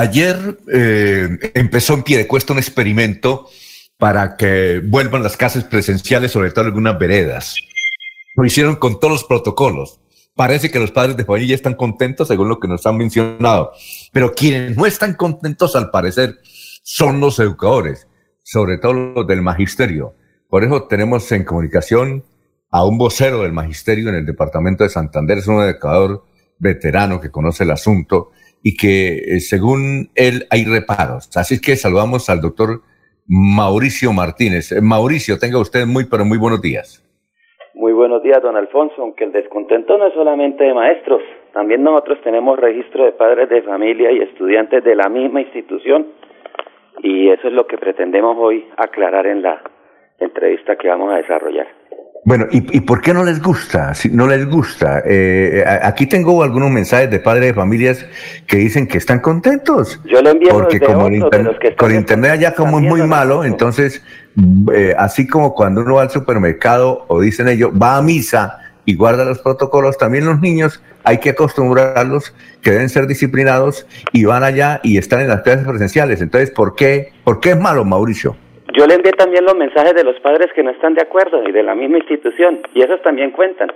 ayer 0.00 0.58
eh, 0.72 1.52
empezó 1.54 1.94
en 1.94 2.02
pie 2.02 2.18
de 2.18 2.26
cuesta 2.26 2.52
un 2.52 2.58
experimento 2.58 3.48
para 3.98 4.36
que 4.36 4.80
vuelvan 4.82 5.22
las 5.22 5.36
clases 5.36 5.64
presenciales, 5.64 6.32
sobre 6.32 6.50
todo 6.50 6.64
algunas 6.64 6.98
veredas. 6.98 7.54
Lo 8.34 8.44
hicieron 8.44 8.76
con 8.76 8.98
todos 8.98 9.12
los 9.12 9.24
protocolos. 9.24 10.00
Parece 10.34 10.70
que 10.70 10.78
los 10.78 10.90
padres 10.90 11.16
de 11.16 11.24
familia 11.24 11.54
están 11.54 11.74
contentos, 11.74 12.28
según 12.28 12.48
lo 12.48 12.58
que 12.58 12.68
nos 12.68 12.86
han 12.86 12.96
mencionado. 12.96 13.72
Pero 14.12 14.32
quienes 14.32 14.76
no 14.76 14.86
están 14.86 15.14
contentos, 15.14 15.76
al 15.76 15.90
parecer, 15.90 16.38
son 16.82 17.20
los 17.20 17.38
educadores, 17.38 18.06
sobre 18.42 18.78
todo 18.78 18.94
los 18.94 19.26
del 19.26 19.42
magisterio. 19.42 20.14
Por 20.48 20.64
eso 20.64 20.84
tenemos 20.84 21.30
en 21.32 21.44
comunicación 21.44 22.24
a 22.70 22.84
un 22.84 22.96
vocero 22.96 23.42
del 23.42 23.52
magisterio 23.52 24.08
en 24.08 24.14
el 24.14 24.26
departamento 24.26 24.84
de 24.84 24.90
Santander, 24.90 25.38
es 25.38 25.46
un 25.46 25.62
educador 25.62 26.24
veterano 26.58 27.20
que 27.20 27.30
conoce 27.30 27.64
el 27.64 27.72
asunto 27.72 28.30
y 28.62 28.76
que 28.76 29.16
eh, 29.16 29.40
según 29.40 30.10
él 30.14 30.46
hay 30.50 30.64
reparos. 30.64 31.30
Así 31.36 31.60
que 31.60 31.76
saludamos 31.76 32.28
al 32.28 32.40
doctor 32.40 32.82
Mauricio 33.26 34.12
Martínez. 34.12 34.72
Eh, 34.72 34.80
Mauricio, 34.80 35.38
tenga 35.38 35.58
usted 35.58 35.86
muy, 35.86 36.04
pero 36.04 36.24
muy 36.24 36.38
buenos 36.38 36.60
días. 36.60 37.04
Muy 37.74 37.92
buenos 37.92 38.22
días, 38.22 38.42
don 38.42 38.56
Alfonso. 38.56 39.00
Aunque 39.02 39.24
el 39.24 39.32
descontento 39.32 39.96
no 39.96 40.08
es 40.08 40.14
solamente 40.14 40.64
de 40.64 40.74
maestros, 40.74 41.22
también 41.52 41.82
nosotros 41.82 42.18
tenemos 42.22 42.58
registro 42.58 43.04
de 43.04 43.12
padres 43.12 43.48
de 43.48 43.62
familia 43.62 44.12
y 44.12 44.18
estudiantes 44.18 44.84
de 44.84 44.94
la 44.94 45.08
misma 45.08 45.40
institución 45.40 46.06
y 47.02 47.30
eso 47.30 47.48
es 47.48 47.54
lo 47.54 47.66
que 47.66 47.78
pretendemos 47.78 48.36
hoy 48.38 48.66
aclarar 48.76 49.26
en 49.26 49.42
la 49.42 49.62
entrevista 50.18 50.76
que 50.76 50.88
vamos 50.88 51.12
a 51.12 51.16
desarrollar. 51.16 51.79
Bueno, 52.22 52.46
¿y, 52.50 52.76
¿y 52.76 52.80
por 52.80 53.00
qué 53.00 53.14
no 53.14 53.24
les 53.24 53.40
gusta? 53.42 53.94
Si 53.94 54.10
no 54.10 54.26
les 54.26 54.46
gusta. 54.46 55.02
Eh, 55.06 55.64
aquí 55.82 56.06
tengo 56.06 56.42
algunos 56.42 56.70
mensajes 56.70 57.10
de 57.10 57.18
padres 57.18 57.46
de 57.46 57.54
familias 57.54 58.04
que 58.46 58.58
dicen 58.58 58.86
que 58.86 58.98
están 58.98 59.20
contentos. 59.20 59.98
Yo 60.04 60.20
lo 60.20 60.30
envío 60.30 60.50
Porque 60.50 60.80
como 60.80 61.06
el 61.06 61.24
con 61.76 61.94
internet 61.94 62.32
allá 62.32 62.54
como 62.54 62.78
es 62.78 62.84
muy 62.84 63.02
malo, 63.02 63.44
entonces, 63.44 64.02
eh, 64.74 64.94
así 64.98 65.26
como 65.26 65.54
cuando 65.54 65.80
uno 65.80 65.94
va 65.94 66.02
al 66.02 66.10
supermercado 66.10 67.06
o 67.08 67.20
dicen 67.20 67.48
ellos, 67.48 67.70
va 67.70 67.96
a 67.96 68.02
misa 68.02 68.58
y 68.84 68.96
guarda 68.96 69.24
los 69.24 69.38
protocolos, 69.38 69.96
también 69.96 70.26
los 70.26 70.40
niños 70.40 70.82
hay 71.04 71.18
que 71.18 71.30
acostumbrarlos 71.30 72.34
que 72.60 72.72
deben 72.72 72.90
ser 72.90 73.06
disciplinados 73.06 73.86
y 74.12 74.26
van 74.26 74.44
allá 74.44 74.80
y 74.82 74.98
están 74.98 75.20
en 75.20 75.28
las 75.28 75.40
clases 75.40 75.66
presenciales. 75.66 76.20
Entonces, 76.20 76.50
¿por 76.50 76.74
qué, 76.74 77.12
por 77.24 77.40
qué 77.40 77.50
es 77.50 77.58
malo, 77.58 77.84
Mauricio? 77.86 78.36
Yo 78.72 78.86
le 78.86 78.94
envié 78.94 79.12
también 79.12 79.44
los 79.44 79.56
mensajes 79.56 79.94
de 79.94 80.04
los 80.04 80.18
padres 80.20 80.52
que 80.52 80.62
no 80.62 80.70
están 80.70 80.94
de 80.94 81.02
acuerdo 81.02 81.42
y 81.48 81.52
de 81.52 81.62
la 81.62 81.74
misma 81.74 81.98
institución, 81.98 82.60
y 82.74 82.82
esos 82.82 83.02
también 83.02 83.30
cuentan. 83.32 83.72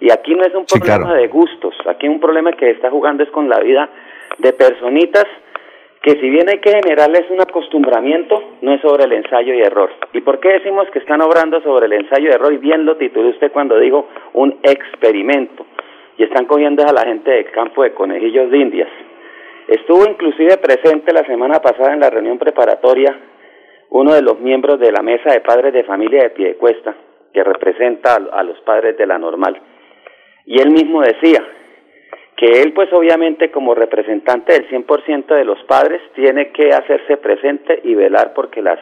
Y 0.00 0.10
aquí 0.10 0.34
no 0.34 0.44
es 0.44 0.54
un 0.54 0.66
problema 0.66 1.14
de 1.14 1.28
gustos, 1.28 1.74
aquí 1.86 2.08
un 2.08 2.20
problema 2.20 2.52
que 2.52 2.70
está 2.70 2.90
jugando 2.90 3.22
es 3.22 3.30
con 3.30 3.48
la 3.48 3.60
vida 3.60 3.88
de 4.38 4.52
personitas 4.52 5.24
que 6.02 6.20
si 6.20 6.28
bien 6.28 6.46
hay 6.50 6.58
que 6.58 6.70
generarles 6.70 7.30
un 7.30 7.40
acostumbramiento, 7.40 8.56
no 8.60 8.74
es 8.74 8.82
sobre 8.82 9.04
el 9.04 9.12
ensayo 9.12 9.54
y 9.54 9.62
error. 9.62 9.90
¿Y 10.12 10.20
por 10.20 10.38
qué 10.38 10.50
decimos 10.50 10.86
que 10.90 10.98
están 10.98 11.22
obrando 11.22 11.62
sobre 11.62 11.86
el 11.86 11.94
ensayo 11.94 12.28
y 12.28 12.32
error? 12.32 12.52
Y 12.52 12.58
bien 12.58 12.84
lo 12.84 12.98
tituló 12.98 13.30
usted 13.30 13.50
cuando 13.50 13.78
dijo 13.78 14.06
un 14.34 14.58
experimento. 14.62 15.64
Y 16.18 16.24
están 16.24 16.44
cogiendo 16.44 16.86
a 16.86 16.92
la 16.92 17.06
gente 17.06 17.30
del 17.30 17.50
campo 17.50 17.82
de 17.82 17.94
conejillos 17.94 18.50
de 18.50 18.58
indias. 18.58 18.90
Estuvo 19.66 20.04
inclusive 20.06 20.58
presente 20.58 21.10
la 21.14 21.24
semana 21.24 21.62
pasada 21.62 21.94
en 21.94 22.00
la 22.00 22.10
reunión 22.10 22.38
preparatoria 22.38 23.16
uno 23.94 24.12
de 24.12 24.22
los 24.22 24.40
miembros 24.40 24.80
de 24.80 24.90
la 24.90 25.02
mesa 25.02 25.32
de 25.32 25.40
padres 25.40 25.72
de 25.72 25.84
familia 25.84 26.24
de 26.24 26.30
Piedecuesta, 26.30 26.96
que 27.32 27.44
representa 27.44 28.16
a, 28.16 28.42
los 28.42 28.58
padres 28.62 28.98
de 28.98 29.06
la 29.06 29.18
normal. 29.18 29.56
Y 30.46 30.60
él 30.60 30.72
mismo 30.72 31.00
decía 31.00 31.40
que 32.36 32.60
él, 32.60 32.72
pues 32.72 32.92
obviamente 32.92 33.52
como 33.52 33.72
representante 33.72 34.52
del 34.52 34.68
100% 34.68 35.36
de 35.36 35.44
los 35.44 35.62
padres, 35.68 36.02
tiene 36.16 36.50
que 36.50 36.70
hacerse 36.70 37.18
presente 37.18 37.82
y 37.84 37.94
velar 37.94 38.32
porque 38.34 38.62
las 38.62 38.80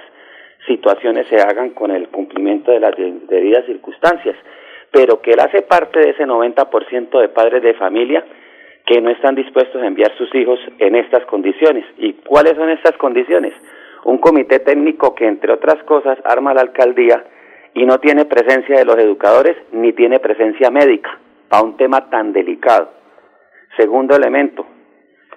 situaciones 0.66 1.26
se 1.28 1.36
hagan 1.36 1.70
con 1.74 1.90
el 1.90 2.08
cumplimiento 2.08 2.72
de 2.72 2.80
las 2.80 2.96
debidas 2.96 3.66
circunstancias, 3.66 4.36
pero 4.90 5.20
que 5.20 5.32
él 5.32 5.40
hace 5.40 5.60
parte 5.60 6.00
de 6.00 6.10
ese 6.12 6.24
90% 6.24 7.20
de 7.20 7.28
padres 7.28 7.62
de 7.62 7.74
familia 7.74 8.24
que 8.86 9.02
no 9.02 9.10
están 9.10 9.34
dispuestos 9.34 9.82
a 9.82 9.86
enviar 9.86 10.16
sus 10.16 10.34
hijos 10.34 10.58
en 10.78 10.96
estas 10.96 11.26
condiciones. 11.26 11.84
¿Y 11.98 12.14
cuáles 12.14 12.56
son 12.56 12.70
estas 12.70 12.96
condiciones? 12.96 13.52
Un 14.04 14.18
comité 14.18 14.60
técnico 14.60 15.14
que, 15.14 15.26
entre 15.26 15.52
otras 15.52 15.82
cosas, 15.84 16.18
arma 16.24 16.54
la 16.54 16.62
alcaldía 16.62 17.24
y 17.74 17.86
no 17.86 17.98
tiene 17.98 18.24
presencia 18.24 18.76
de 18.76 18.84
los 18.84 18.98
educadores 18.98 19.56
ni 19.72 19.92
tiene 19.92 20.18
presencia 20.20 20.70
médica 20.70 21.18
a 21.50 21.62
un 21.62 21.76
tema 21.76 22.10
tan 22.10 22.32
delicado. 22.32 22.90
Segundo 23.76 24.16
elemento, 24.16 24.66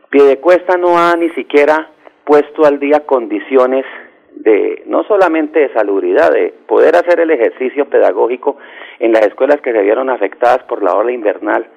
Piedecuesta 0.09 0.77
no 0.77 0.97
ha 0.97 1.15
ni 1.15 1.29
siquiera 1.31 1.91
puesto 2.23 2.65
al 2.65 2.79
día 2.79 3.01
condiciones 3.05 3.85
de 4.31 4.83
no 4.87 5.03
solamente 5.03 5.59
de 5.59 5.73
salubridad, 5.73 6.31
de 6.31 6.53
poder 6.67 6.95
hacer 6.95 7.19
el 7.19 7.31
ejercicio 7.31 7.89
pedagógico 7.89 8.57
en 8.99 9.13
las 9.13 9.25
escuelas 9.25 9.61
que 9.61 9.71
se 9.71 9.81
vieron 9.81 10.09
afectadas 10.09 10.63
por 10.63 10.83
la 10.83 10.93
ola 10.93 11.11
invernal 11.11 11.67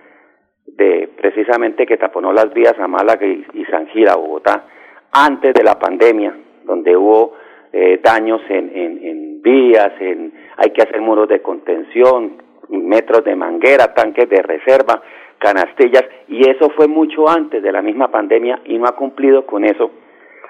de 0.67 1.09
precisamente 1.17 1.87
que 1.87 1.97
taponó 1.97 2.33
las 2.33 2.53
vías 2.53 2.79
a 2.79 2.89
Málaga 2.89 3.27
y, 3.27 3.47
y 3.55 3.65
San 3.67 3.87
Gila, 3.89 4.17
Bogotá, 4.17 4.65
antes 5.13 5.55
de 5.55 5.63
la 5.63 5.79
pandemia, 5.79 6.35
donde 6.69 6.97
hubo 6.97 7.33
eh, 7.73 7.99
daños 8.03 8.41
en, 8.49 8.71
en, 8.77 9.43
vías, 9.43 9.93
en, 10.01 10.33
hay 10.57 10.71
que 10.71 10.83
hacer 10.83 11.01
muros 11.01 11.29
de 11.29 11.43
contención, 11.43 12.43
metros 12.69 13.25
de 13.25 13.35
manguera, 13.35 13.95
tanques 13.95 14.29
de 14.29 14.43
reserva, 14.43 15.03
canastillas, 15.39 16.05
y 16.29 16.49
eso 16.49 16.71
fue 16.77 16.87
mucho 16.87 17.29
antes 17.29 17.63
de 17.63 17.73
la 17.73 17.83
misma 17.83 18.11
pandemia 18.11 18.61
y 18.65 18.79
no 18.79 18.87
ha 18.87 18.95
cumplido 18.95 19.47
con 19.47 19.65
eso. 19.65 19.91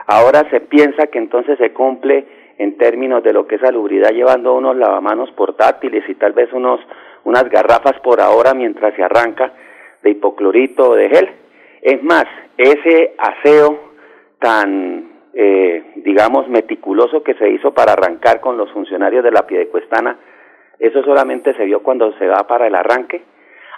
Ahora 0.06 0.48
se 0.50 0.60
piensa 0.60 1.06
que 1.06 1.18
entonces 1.18 1.58
se 1.58 1.72
cumple 1.72 2.26
en 2.58 2.76
términos 2.76 3.22
de 3.22 3.32
lo 3.32 3.46
que 3.46 3.54
es 3.54 3.60
salubridad 3.60 4.10
llevando 4.10 4.54
unos 4.54 4.76
lavamanos 4.76 5.30
portátiles 5.32 6.02
y 6.08 6.14
tal 6.14 6.32
vez 6.32 6.52
unos 6.52 6.80
unas 7.24 7.48
garrafas 7.50 8.00
por 8.02 8.20
ahora 8.20 8.54
mientras 8.54 8.94
se 8.94 9.02
arranca 9.02 9.52
de 10.02 10.10
hipoclorito 10.10 10.90
o 10.90 10.94
de 10.94 11.08
gel. 11.10 11.28
Es 11.82 12.02
más, 12.02 12.24
ese 12.56 13.14
aseo 13.18 13.78
tan 14.40 15.07
eh, 15.40 15.92
digamos, 15.94 16.48
meticuloso 16.48 17.22
que 17.22 17.34
se 17.34 17.48
hizo 17.48 17.72
para 17.72 17.92
arrancar 17.92 18.40
con 18.40 18.56
los 18.56 18.72
funcionarios 18.72 19.22
de 19.22 19.30
la 19.30 19.46
Piedecuestana, 19.46 20.18
eso 20.80 21.00
solamente 21.04 21.54
se 21.54 21.64
vio 21.64 21.80
cuando 21.80 22.12
se 22.18 22.26
va 22.26 22.44
para 22.48 22.66
el 22.66 22.74
arranque. 22.74 23.22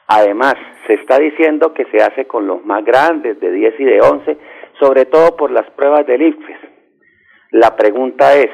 Además, 0.06 0.54
se 0.86 0.94
está 0.94 1.18
diciendo 1.18 1.74
que 1.74 1.84
se 1.92 1.98
hace 1.98 2.24
con 2.24 2.46
los 2.46 2.64
más 2.64 2.82
grandes, 2.82 3.38
de 3.40 3.52
10 3.52 3.78
y 3.78 3.84
de 3.84 4.00
11, 4.00 4.38
sobre 4.80 5.04
todo 5.04 5.36
por 5.36 5.50
las 5.50 5.68
pruebas 5.72 6.06
del 6.06 6.22
IFES. 6.22 6.56
La 7.50 7.76
pregunta 7.76 8.34
es, 8.36 8.50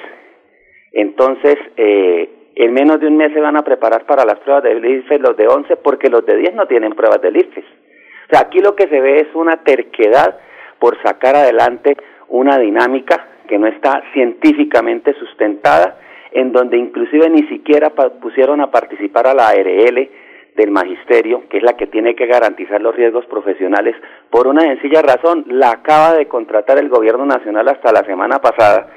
entonces, 0.91 1.55
eh, 1.77 2.29
en 2.57 2.73
menos 2.73 2.99
de 2.99 3.07
un 3.07 3.19
mes 3.19 3.33
se 3.33 3.41
van 3.41 3.57
a 3.57 3.63
preparar 3.63 4.05
para 4.07 4.25
las 4.25 4.41
pruebas 4.41 4.65
del 4.65 4.85
IFES 4.85 5.21
los 5.21 5.37
de 5.37 5.47
11 5.47 5.77
porque 5.77 6.09
los 6.09 6.27
de 6.27 6.39
10 6.39 6.55
no 6.55 6.67
tienen 6.67 6.93
pruebas 6.93 7.23
del 7.23 7.37
IFES. 7.37 7.65
O 7.65 8.29
sea, 8.31 8.41
aquí 8.41 8.59
lo 8.59 8.75
que 8.75 8.89
se 8.89 9.01
ve 9.01 9.19
es 9.19 9.29
una 9.33 9.63
terquedad 9.63 10.41
por 10.81 11.01
sacar 11.03 11.37
adelante 11.37 11.97
una 12.29 12.59
dinámica 12.59 13.29
que 13.49 13.59
no 13.59 13.67
está 13.67 14.03
científicamente 14.13 15.15
sustentada, 15.15 15.99
en 16.33 16.53
donde 16.53 16.77
inclusive 16.77 17.31
ni 17.31 17.47
siquiera 17.49 17.91
pusieron 17.91 18.61
a 18.61 18.71
participar 18.71 19.27
a 19.27 19.35
la 19.35 19.49
ARL 19.49 20.09
del 20.57 20.71
magisterio, 20.71 21.45
que 21.49 21.59
es 21.59 21.63
la 21.63 21.77
que 21.77 21.87
tiene 21.87 22.15
que 22.15 22.27
garantizar 22.27 22.81
los 22.81 22.97
riesgos 22.97 23.27
profesionales, 23.27 23.95
por 24.31 24.47
una 24.47 24.63
sencilla 24.63 25.03
razón, 25.03 25.45
la 25.49 25.71
acaba 25.71 26.15
de 26.15 26.27
contratar 26.27 26.79
el 26.79 26.89
gobierno 26.89 27.27
nacional 27.27 27.69
hasta 27.69 27.93
la 27.93 28.05
semana 28.05 28.39
pasada 28.39 28.89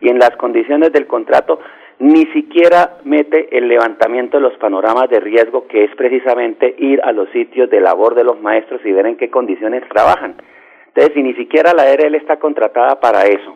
y 0.00 0.10
en 0.10 0.18
las 0.18 0.30
condiciones 0.36 0.92
del 0.92 1.06
contrato 1.06 1.58
ni 1.98 2.26
siquiera 2.26 2.98
mete 3.04 3.56
el 3.56 3.68
levantamiento 3.68 4.36
de 4.36 4.42
los 4.42 4.58
panoramas 4.58 5.08
de 5.08 5.18
riesgo, 5.18 5.66
que 5.66 5.84
es 5.84 5.94
precisamente 5.96 6.74
ir 6.78 7.00
a 7.02 7.12
los 7.12 7.30
sitios 7.30 7.70
de 7.70 7.80
labor 7.80 8.14
de 8.14 8.24
los 8.24 8.40
maestros 8.40 8.82
y 8.84 8.92
ver 8.92 9.06
en 9.06 9.16
qué 9.16 9.30
condiciones 9.30 9.82
trabajan. 9.88 10.34
Entonces, 10.96 11.14
si 11.14 11.22
ni 11.22 11.34
siquiera 11.34 11.74
la 11.74 11.82
ARL 11.82 12.14
está 12.14 12.38
contratada 12.38 12.98
para 12.98 13.24
eso, 13.24 13.54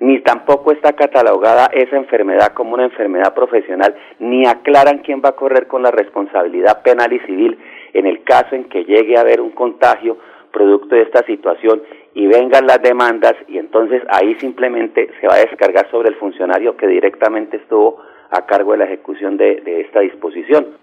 ni 0.00 0.20
tampoco 0.20 0.70
está 0.70 0.92
catalogada 0.92 1.70
esa 1.72 1.96
enfermedad 1.96 2.52
como 2.52 2.74
una 2.74 2.84
enfermedad 2.84 3.32
profesional, 3.32 3.94
ni 4.18 4.46
aclaran 4.46 4.98
quién 4.98 5.22
va 5.24 5.30
a 5.30 5.36
correr 5.36 5.66
con 5.66 5.82
la 5.82 5.90
responsabilidad 5.90 6.82
penal 6.82 7.10
y 7.10 7.20
civil 7.20 7.58
en 7.94 8.06
el 8.06 8.22
caso 8.22 8.54
en 8.54 8.64
que 8.64 8.84
llegue 8.84 9.16
a 9.16 9.22
haber 9.22 9.40
un 9.40 9.52
contagio 9.52 10.18
producto 10.52 10.94
de 10.94 11.02
esta 11.02 11.24
situación 11.24 11.82
y 12.12 12.26
vengan 12.26 12.66
las 12.66 12.82
demandas 12.82 13.34
y 13.48 13.56
entonces 13.56 14.02
ahí 14.10 14.34
simplemente 14.34 15.08
se 15.22 15.26
va 15.26 15.36
a 15.36 15.46
descargar 15.46 15.90
sobre 15.90 16.10
el 16.10 16.16
funcionario 16.16 16.76
que 16.76 16.86
directamente 16.86 17.56
estuvo 17.56 17.96
a 18.30 18.44
cargo 18.44 18.72
de 18.72 18.78
la 18.78 18.84
ejecución 18.84 19.38
de, 19.38 19.62
esta 19.86 20.00
disposición. 20.00 20.76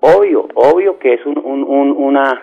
Obvio, 0.00 0.48
obvio 0.54 0.98
que 0.98 1.12
es 1.12 1.26
un, 1.26 1.36
una 1.36 2.40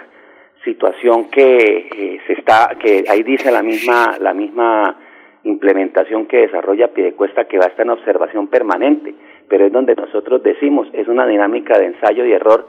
situación 0.63 1.29
que 1.29 1.89
eh, 1.95 2.21
se 2.27 2.33
está, 2.33 2.75
que 2.79 3.05
ahí 3.09 3.23
dice 3.23 3.51
la 3.51 3.63
misma, 3.63 4.17
la 4.19 4.33
misma 4.33 4.97
implementación 5.43 6.27
que 6.27 6.37
desarrolla 6.37 6.89
Piedecuesta 6.89 7.45
que 7.45 7.57
va 7.57 7.65
a 7.65 7.69
estar 7.69 7.85
en 7.85 7.91
observación 7.91 8.47
permanente, 8.47 9.13
pero 9.47 9.65
es 9.65 9.71
donde 9.71 9.95
nosotros 9.95 10.43
decimos, 10.43 10.87
es 10.93 11.07
una 11.07 11.25
dinámica 11.25 11.77
de 11.79 11.87
ensayo 11.87 12.25
y 12.25 12.33
error, 12.33 12.67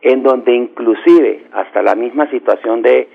en 0.00 0.22
donde 0.22 0.54
inclusive 0.54 1.44
hasta 1.52 1.82
la 1.82 1.94
misma 1.94 2.30
situación 2.30 2.82
de, 2.82 3.08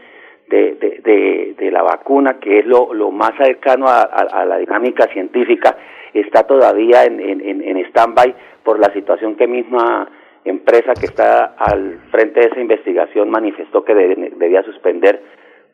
de, 0.48 1.56
de, 1.58 1.72
la 1.72 1.84
vacuna, 1.84 2.40
que 2.40 2.60
es 2.60 2.66
lo, 2.66 2.94
lo 2.94 3.12
más 3.12 3.32
cercano 3.38 3.86
a, 3.88 4.46
la 4.46 4.58
dinámica 4.58 5.08
científica, 5.08 5.78
está 6.14 6.48
todavía 6.48 7.04
en, 7.06 7.20
en, 7.20 7.62
en 7.62 7.78
stand-by 7.86 8.34
por 8.64 8.80
la 8.80 8.92
situación 8.94 9.36
que 9.36 9.48
misma 9.48 10.10
empresa 10.46 10.94
que 10.94 11.06
está 11.06 11.56
al 11.58 12.00
frente 12.12 12.40
de 12.40 12.48
esa 12.48 12.60
investigación 12.60 13.30
manifestó 13.30 13.84
que 13.84 13.94
debía 13.94 14.64
suspender 14.64 15.22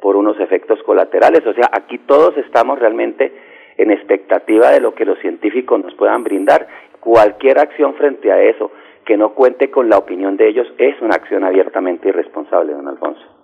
por 0.02 0.16
unos 0.16 0.40
efectos 0.40 0.82
colaterales. 0.84 1.46
O 1.46 1.54
sea, 1.54 1.70
aquí 1.72 1.98
todos 2.00 2.38
estamos 2.38 2.80
realmente 2.80 3.32
en 3.78 3.92
expectativa 3.92 4.70
de 4.72 4.80
lo 4.80 4.94
que 4.94 5.06
los 5.06 5.20
científicos 5.20 5.84
nos 5.84 5.94
puedan 5.96 6.24
brindar. 6.24 6.68
Cualquier 7.00 7.60
acción 7.60 7.94
frente 7.96 8.32
a 8.32 8.42
eso 8.42 8.72
que 9.06 9.18
no 9.18 9.34
cuente 9.34 9.70
con 9.70 9.90
la 9.90 9.98
opinión 9.98 10.38
de 10.38 10.48
ellos 10.48 10.68
es 10.78 11.00
una 11.02 11.16
acción 11.16 11.44
abiertamente 11.44 12.10
irresponsable, 12.10 12.74
don 12.74 12.88
Alfonso. 12.88 13.35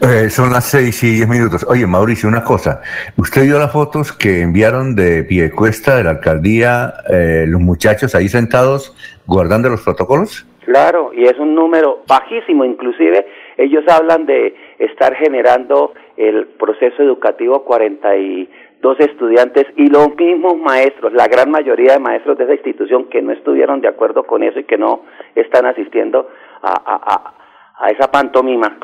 Eh, 0.00 0.30
son 0.30 0.52
las 0.52 0.64
seis 0.64 1.02
y 1.02 1.16
diez 1.16 1.28
minutos. 1.28 1.64
Oye, 1.68 1.86
Mauricio, 1.86 2.28
una 2.28 2.44
cosa. 2.44 2.82
¿Usted 3.16 3.44
vio 3.44 3.58
las 3.58 3.72
fotos 3.72 4.12
que 4.12 4.42
enviaron 4.42 4.94
de 4.94 5.24
Piedecuesta, 5.24 5.96
de 5.96 6.04
la 6.04 6.10
alcaldía, 6.10 6.92
eh, 7.08 7.44
los 7.46 7.60
muchachos 7.60 8.14
ahí 8.14 8.28
sentados 8.28 8.94
guardando 9.26 9.68
los 9.68 9.82
protocolos? 9.82 10.46
Claro, 10.64 11.12
y 11.14 11.24
es 11.24 11.38
un 11.38 11.54
número 11.54 12.02
bajísimo. 12.06 12.64
Inclusive 12.64 13.26
ellos 13.56 13.84
hablan 13.88 14.26
de 14.26 14.54
estar 14.78 15.14
generando 15.16 15.94
el 16.16 16.46
proceso 16.58 17.02
educativo 17.02 17.64
42 17.64 19.00
estudiantes 19.00 19.66
y 19.76 19.88
los 19.88 20.14
mismos 20.16 20.56
maestros, 20.58 21.12
la 21.12 21.26
gran 21.26 21.50
mayoría 21.50 21.94
de 21.94 21.98
maestros 21.98 22.36
de 22.36 22.44
esa 22.44 22.54
institución 22.54 23.08
que 23.08 23.22
no 23.22 23.32
estuvieron 23.32 23.80
de 23.80 23.88
acuerdo 23.88 24.24
con 24.24 24.42
eso 24.42 24.58
y 24.58 24.64
que 24.64 24.76
no 24.78 25.02
están 25.34 25.66
asistiendo 25.66 26.28
a 26.62 27.88
esa 27.90 28.10
pantomima 28.10 28.76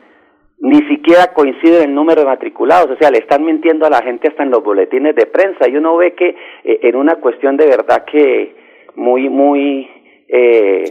ni 0.59 0.79
siquiera 0.89 1.33
coincide 1.35 1.85
el 1.85 1.95
número 1.95 2.23
de 2.23 2.27
matriculados, 2.27 2.91
o 2.91 2.97
sea, 2.97 3.11
le 3.11 3.19
están 3.19 3.45
mintiendo 3.45 3.87
a 3.87 3.91
la 3.91 4.03
gente 4.03 4.29
hasta 4.29 4.43
en 4.43 4.51
los 4.51 4.65
boletines 4.65 5.15
de 5.15 5.27
prensa 5.27 5.69
y 5.69 5.77
uno 5.77 5.97
ve 5.97 6.15
que 6.15 6.29
eh, 6.65 6.81
en 6.83 6.97
una 6.97 7.17
cuestión 7.17 7.57
de 7.57 7.67
verdad 7.67 8.05
que 8.11 8.55
muy, 8.95 9.29
muy 9.29 9.89
eh, 10.29 10.85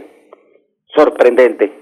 sorprendente, 0.94 1.72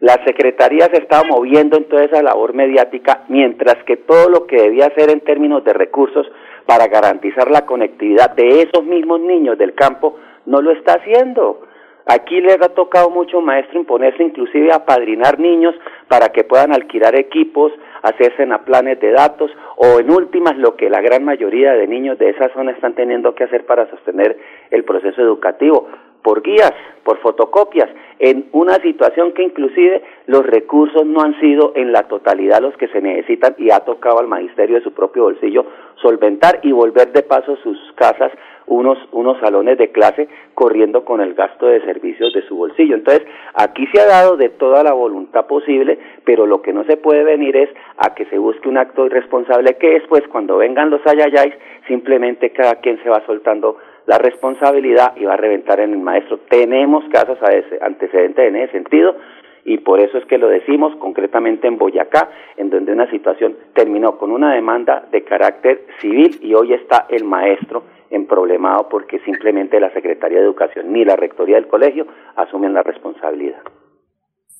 la 0.00 0.14
Secretaría 0.24 0.86
se 0.86 0.98
estaba 0.98 1.22
moviendo 1.22 1.76
en 1.76 1.84
toda 1.84 2.02
esa 2.02 2.22
labor 2.22 2.54
mediática, 2.54 3.24
mientras 3.28 3.76
que 3.84 3.98
todo 3.98 4.28
lo 4.28 4.46
que 4.46 4.56
debía 4.56 4.86
hacer 4.86 5.10
en 5.10 5.20
términos 5.20 5.62
de 5.64 5.74
recursos 5.74 6.26
para 6.66 6.88
garantizar 6.88 7.50
la 7.50 7.66
conectividad 7.66 8.30
de 8.34 8.62
esos 8.62 8.84
mismos 8.84 9.20
niños 9.20 9.58
del 9.58 9.74
campo 9.74 10.16
no 10.46 10.60
lo 10.60 10.72
está 10.72 10.94
haciendo. 10.94 11.60
Aquí 12.06 12.40
les 12.40 12.60
ha 12.60 12.70
tocado 12.70 13.10
mucho 13.10 13.40
maestro 13.40 13.78
imponerse 13.78 14.22
inclusive 14.22 14.72
a 14.72 14.84
padrinar 14.84 15.38
niños 15.38 15.74
para 16.08 16.30
que 16.30 16.42
puedan 16.42 16.72
alquilar 16.72 17.14
equipos, 17.14 17.72
hacerse 18.02 18.42
a 18.42 18.64
planes 18.64 18.98
de 19.00 19.12
datos 19.12 19.50
o 19.76 20.00
en 20.00 20.10
últimas 20.10 20.56
lo 20.58 20.76
que 20.76 20.90
la 20.90 21.00
gran 21.00 21.24
mayoría 21.24 21.74
de 21.74 21.86
niños 21.86 22.18
de 22.18 22.30
esa 22.30 22.48
zona 22.52 22.72
están 22.72 22.94
teniendo 22.94 23.34
que 23.34 23.44
hacer 23.44 23.66
para 23.66 23.88
sostener 23.88 24.36
el 24.70 24.84
proceso 24.84 25.22
educativo. 25.22 25.88
Por 26.22 26.42
guías, 26.42 26.72
por 27.02 27.18
fotocopias, 27.18 27.88
en 28.20 28.46
una 28.52 28.74
situación 28.74 29.32
que 29.32 29.42
inclusive 29.42 30.02
los 30.26 30.46
recursos 30.46 31.04
no 31.04 31.22
han 31.22 31.38
sido 31.40 31.72
en 31.74 31.90
la 31.90 32.04
totalidad 32.04 32.62
los 32.62 32.76
que 32.76 32.86
se 32.88 33.00
necesitan 33.00 33.56
y 33.58 33.70
ha 33.70 33.80
tocado 33.80 34.20
al 34.20 34.28
magisterio 34.28 34.76
de 34.76 34.84
su 34.84 34.92
propio 34.92 35.24
bolsillo 35.24 35.66
solventar 36.00 36.60
y 36.62 36.72
volver 36.72 37.12
de 37.12 37.22
paso 37.22 37.56
sus 37.56 37.78
casas 37.94 38.32
unos, 38.66 38.98
unos 39.12 39.38
salones 39.40 39.78
de 39.78 39.90
clase 39.90 40.28
corriendo 40.54 41.04
con 41.04 41.20
el 41.20 41.34
gasto 41.34 41.66
de 41.66 41.80
servicios 41.82 42.32
de 42.32 42.42
su 42.42 42.56
bolsillo. 42.56 42.94
Entonces, 42.94 43.26
aquí 43.54 43.86
se 43.92 44.00
ha 44.00 44.06
dado 44.06 44.36
de 44.36 44.48
toda 44.48 44.82
la 44.82 44.92
voluntad 44.92 45.46
posible, 45.46 45.98
pero 46.24 46.46
lo 46.46 46.62
que 46.62 46.72
no 46.72 46.84
se 46.84 46.96
puede 46.96 47.24
venir 47.24 47.56
es 47.56 47.70
a 47.96 48.14
que 48.14 48.26
se 48.26 48.38
busque 48.38 48.68
un 48.68 48.78
acto 48.78 49.06
irresponsable 49.06 49.76
que 49.76 49.90
después, 49.90 50.22
cuando 50.28 50.56
vengan 50.56 50.90
los 50.90 51.00
ayayáis, 51.06 51.54
simplemente 51.88 52.50
cada 52.50 52.76
quien 52.76 53.02
se 53.02 53.08
va 53.08 53.24
soltando 53.26 53.78
la 54.06 54.18
responsabilidad 54.18 55.14
y 55.16 55.24
va 55.24 55.34
a 55.34 55.36
reventar 55.36 55.80
en 55.80 55.92
el 55.92 55.98
maestro. 55.98 56.38
Tenemos 56.48 57.04
casos 57.10 57.38
antecedentes 57.80 58.48
en 58.48 58.56
ese 58.56 58.72
sentido 58.72 59.14
y 59.64 59.78
por 59.78 60.00
eso 60.00 60.18
es 60.18 60.24
que 60.26 60.38
lo 60.38 60.48
decimos 60.48 60.94
concretamente 60.96 61.68
en 61.68 61.78
Boyacá, 61.78 62.30
en 62.56 62.70
donde 62.70 62.92
una 62.92 63.08
situación 63.10 63.56
terminó 63.74 64.18
con 64.18 64.32
una 64.32 64.54
demanda 64.54 65.06
de 65.12 65.22
carácter 65.22 65.86
civil 66.00 66.38
y 66.42 66.54
hoy 66.54 66.72
está 66.72 67.06
el 67.08 67.24
maestro 67.24 67.84
en 68.10 68.26
problemado 68.26 68.88
porque 68.88 69.20
simplemente 69.20 69.80
la 69.80 69.92
Secretaría 69.92 70.38
de 70.38 70.44
Educación 70.44 70.92
ni 70.92 71.04
la 71.04 71.16
Rectoría 71.16 71.56
del 71.56 71.68
colegio 71.68 72.06
asumen 72.36 72.74
la 72.74 72.82
responsabilidad. 72.82 73.62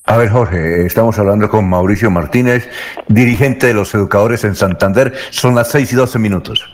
A 0.05 0.17
ver, 0.17 0.29
Jorge, 0.29 0.85
estamos 0.85 1.17
hablando 1.17 1.47
con 1.47 1.69
Mauricio 1.69 2.11
Martínez, 2.11 2.69
dirigente 3.07 3.67
de 3.67 3.73
los 3.73 3.95
educadores 3.95 4.43
en 4.43 4.53
Santander. 4.53 5.13
Son 5.29 5.55
las 5.55 5.71
seis 5.71 5.93
y 5.93 5.95
doce 5.95 6.19
minutos. 6.19 6.73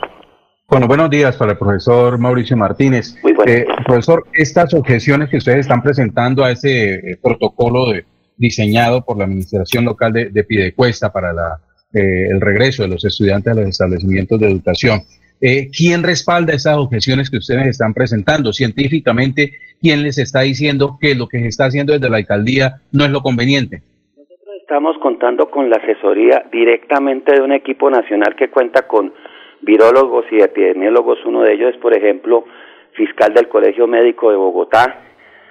Bueno, 0.68 0.88
buenos 0.88 1.10
días 1.10 1.36
para 1.36 1.52
el 1.52 1.58
profesor 1.58 2.18
Mauricio 2.18 2.56
Martínez. 2.56 3.16
Muy 3.22 3.34
eh, 3.46 3.66
profesor, 3.84 4.24
estas 4.32 4.72
objeciones 4.74 5.28
que 5.28 5.36
ustedes 5.36 5.60
están 5.60 5.82
presentando 5.82 6.44
a 6.44 6.52
ese 6.52 6.94
eh, 6.94 7.18
protocolo 7.22 7.92
diseñado 8.40 9.04
por 9.04 9.18
la 9.18 9.24
Administración 9.24 9.84
Local 9.84 10.12
de, 10.12 10.30
de 10.30 10.44
Pidecuesta 10.44 11.12
para 11.12 11.32
la, 11.32 11.60
eh, 11.92 12.26
el 12.30 12.40
regreso 12.40 12.82
de 12.82 12.88
los 12.88 13.04
estudiantes 13.04 13.52
a 13.52 13.60
los 13.60 13.68
establecimientos 13.68 14.40
de 14.40 14.50
educación, 14.50 15.00
¿quién 15.40 16.02
respalda 16.02 16.52
esas 16.52 16.76
objeciones 16.76 17.30
que 17.30 17.38
ustedes 17.38 17.66
están 17.66 17.94
presentando? 17.94 18.52
Científicamente, 18.52 19.52
¿quién 19.80 20.02
les 20.02 20.18
está 20.18 20.40
diciendo 20.40 20.98
que 21.00 21.14
lo 21.14 21.28
que 21.28 21.40
se 21.40 21.48
está 21.48 21.66
haciendo 21.66 21.92
desde 21.92 22.10
la 22.10 22.18
alcaldía 22.18 22.82
no 22.92 23.04
es 23.04 23.10
lo 23.10 23.22
conveniente? 23.22 23.82
Nosotros 24.16 24.56
estamos 24.60 24.96
contando 25.02 25.50
con 25.50 25.70
la 25.70 25.76
asesoría 25.76 26.44
directamente 26.52 27.32
de 27.32 27.40
un 27.40 27.52
equipo 27.52 27.90
nacional 27.90 28.36
que 28.36 28.50
cuenta 28.50 28.86
con 28.86 29.12
virólogos 29.62 30.26
y 30.30 30.40
epidemiólogos. 30.42 31.18
Uno 31.24 31.42
de 31.42 31.54
ellos 31.54 31.74
es, 31.74 31.80
por 31.80 31.96
ejemplo, 31.96 32.44
fiscal 32.92 33.34
del 33.34 33.48
Colegio 33.48 33.86
Médico 33.86 34.30
de 34.30 34.36
Bogotá. 34.36 35.02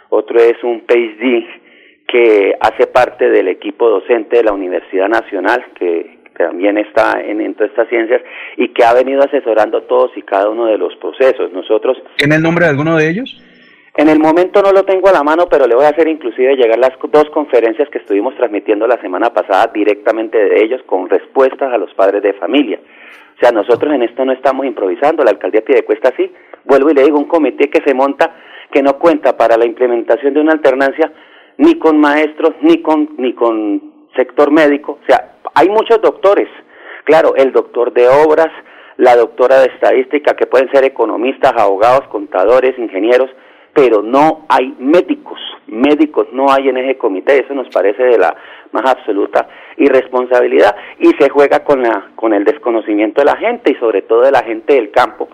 Otro 0.09 0.39
es 0.39 0.63
un 0.63 0.81
PhD 0.81 1.45
que 2.11 2.55
hace 2.59 2.87
parte 2.87 3.29
del 3.29 3.47
equipo 3.47 3.89
docente 3.89 4.37
de 4.37 4.43
la 4.43 4.53
Universidad 4.53 5.07
Nacional, 5.07 5.63
que 5.75 6.19
también 6.35 6.77
está 6.77 7.21
en, 7.21 7.41
en, 7.41 7.53
todas 7.53 7.69
estas 7.71 7.89
ciencias 7.89 8.21
y 8.57 8.69
que 8.69 8.83
ha 8.83 8.93
venido 8.93 9.21
asesorando 9.21 9.83
todos 9.83 10.11
y 10.15 10.21
cada 10.21 10.49
uno 10.49 10.65
de 10.65 10.77
los 10.77 10.95
procesos. 10.95 11.51
Nosotros. 11.51 12.01
¿Tiene 12.17 12.35
el 12.35 12.41
nombre 12.41 12.65
de 12.65 12.71
alguno 12.71 12.95
de 12.97 13.09
ellos? 13.09 13.43
En 13.95 14.07
el 14.07 14.19
momento 14.19 14.61
no 14.61 14.71
lo 14.71 14.83
tengo 14.83 15.09
a 15.09 15.11
la 15.11 15.23
mano, 15.23 15.47
pero 15.49 15.67
le 15.67 15.75
voy 15.75 15.83
a 15.83 15.89
hacer 15.89 16.07
inclusive 16.07 16.55
llegar 16.55 16.79
las 16.79 16.93
dos 17.11 17.29
conferencias 17.31 17.89
que 17.89 17.97
estuvimos 17.97 18.35
transmitiendo 18.37 18.87
la 18.87 18.99
semana 19.01 19.31
pasada 19.33 19.69
directamente 19.73 20.37
de 20.37 20.63
ellos 20.63 20.81
con 20.85 21.09
respuestas 21.09 21.73
a 21.73 21.77
los 21.77 21.93
padres 21.93 22.23
de 22.23 22.33
familia. 22.33 22.79
O 23.35 23.39
sea, 23.39 23.51
nosotros 23.51 23.93
en 23.93 24.03
esto 24.03 24.23
no 24.23 24.31
estamos 24.31 24.65
improvisando, 24.65 25.23
la 25.23 25.31
alcaldía 25.31 25.65
Piedecuesta 25.65 26.13
sí. 26.15 26.31
Vuelvo 26.65 26.91
y 26.91 26.93
le 26.93 27.03
digo, 27.03 27.17
un 27.17 27.27
comité 27.27 27.69
que 27.69 27.83
se 27.83 27.93
monta 27.93 28.35
que 28.71 28.81
no 28.81 28.97
cuenta 28.99 29.35
para 29.35 29.57
la 29.57 29.65
implementación 29.65 30.33
de 30.33 30.41
una 30.41 30.53
alternancia 30.53 31.11
ni 31.59 31.77
con 31.77 31.99
maestros 31.99 32.53
ni 32.61 32.81
con 32.81 33.09
ni 33.17 33.33
con 33.33 33.81
sector 34.15 34.49
médico, 34.49 34.97
o 35.03 35.05
sea, 35.05 35.35
hay 35.53 35.69
muchos 35.69 36.01
doctores. 36.01 36.47
Claro, 37.03 37.35
el 37.35 37.51
doctor 37.51 37.93
de 37.93 38.07
obras, 38.07 38.49
la 38.97 39.15
doctora 39.15 39.59
de 39.59 39.67
estadística 39.67 40.35
que 40.35 40.47
pueden 40.47 40.71
ser 40.71 40.83
economistas, 40.85 41.53
abogados, 41.57 42.07
contadores, 42.09 42.77
ingenieros, 42.77 43.29
pero 43.73 44.01
no 44.01 44.45
hay 44.47 44.73
médicos, 44.79 45.39
médicos 45.67 46.27
no 46.31 46.51
hay 46.51 46.69
en 46.69 46.77
ese 46.77 46.97
comité, 46.97 47.41
eso 47.43 47.53
nos 47.53 47.67
parece 47.69 48.03
de 48.03 48.17
la 48.17 48.35
más 48.71 48.85
absoluta 48.85 49.47
irresponsabilidad. 49.77 50.75
Y 50.99 51.09
se 51.19 51.29
juega 51.29 51.63
con 51.63 51.83
la 51.83 52.11
con 52.15 52.33
el 52.33 52.45
desconocimiento 52.45 53.21
de 53.21 53.25
la 53.25 53.37
gente 53.37 53.71
y 53.71 53.75
sobre 53.79 54.03
todo 54.03 54.21
de 54.21 54.31
la 54.31 54.43
gente 54.43 54.75
del 54.75 54.91
campo 54.91 55.27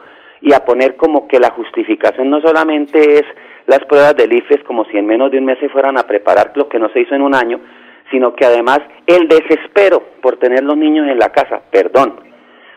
y 0.45 0.53
a 0.53 0.63
poner 0.63 0.95
como 0.95 1.27
que 1.27 1.39
la 1.39 1.49
justificación 1.49 2.29
no 2.29 2.39
solamente 2.39 3.15
es 3.15 3.23
las 3.65 3.83
pruebas 3.85 4.15
del 4.15 4.31
IFES 4.31 4.63
como 4.63 4.85
si 4.85 4.95
en 4.95 5.07
menos 5.07 5.31
de 5.31 5.39
un 5.39 5.45
mes 5.45 5.57
se 5.59 5.69
fueran 5.69 5.97
a 5.97 6.03
preparar 6.03 6.51
lo 6.53 6.69
que 6.69 6.77
no 6.77 6.87
se 6.89 6.99
hizo 6.99 7.15
en 7.15 7.23
un 7.23 7.33
año, 7.33 7.59
sino 8.11 8.35
que 8.35 8.45
además 8.45 8.79
el 9.07 9.27
desespero 9.27 10.03
por 10.21 10.37
tener 10.37 10.63
los 10.63 10.77
niños 10.77 11.07
en 11.07 11.17
la 11.17 11.29
casa, 11.29 11.63
perdón, 11.71 12.19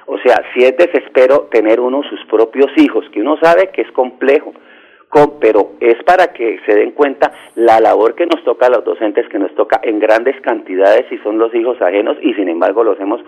o 0.06 0.16
sea, 0.20 0.42
si 0.54 0.64
es 0.64 0.78
desespero 0.78 1.48
tener 1.50 1.78
uno 1.78 2.02
sus 2.04 2.24
propios 2.24 2.70
hijos, 2.76 3.04
que 3.12 3.20
uno 3.20 3.36
sabe 3.42 3.68
que 3.68 3.82
es 3.82 3.92
complejo, 3.92 4.54
pero 5.38 5.72
es 5.80 6.02
para 6.04 6.32
que 6.32 6.60
se 6.64 6.74
den 6.74 6.92
cuenta 6.92 7.32
la 7.54 7.80
labor 7.80 8.14
que 8.14 8.24
nos 8.24 8.42
toca 8.44 8.66
a 8.66 8.70
los 8.70 8.84
docentes, 8.84 9.28
que 9.28 9.38
nos 9.38 9.54
toca 9.54 9.78
en 9.82 9.98
grandes 9.98 10.40
cantidades 10.40 11.04
y 11.10 11.18
son 11.18 11.38
los 11.38 11.54
hijos 11.54 11.80
ajenos 11.82 12.16
y 12.22 12.32
sin 12.32 12.48
embargo 12.48 12.82
lo 12.82 12.92
hacemos 12.92 13.20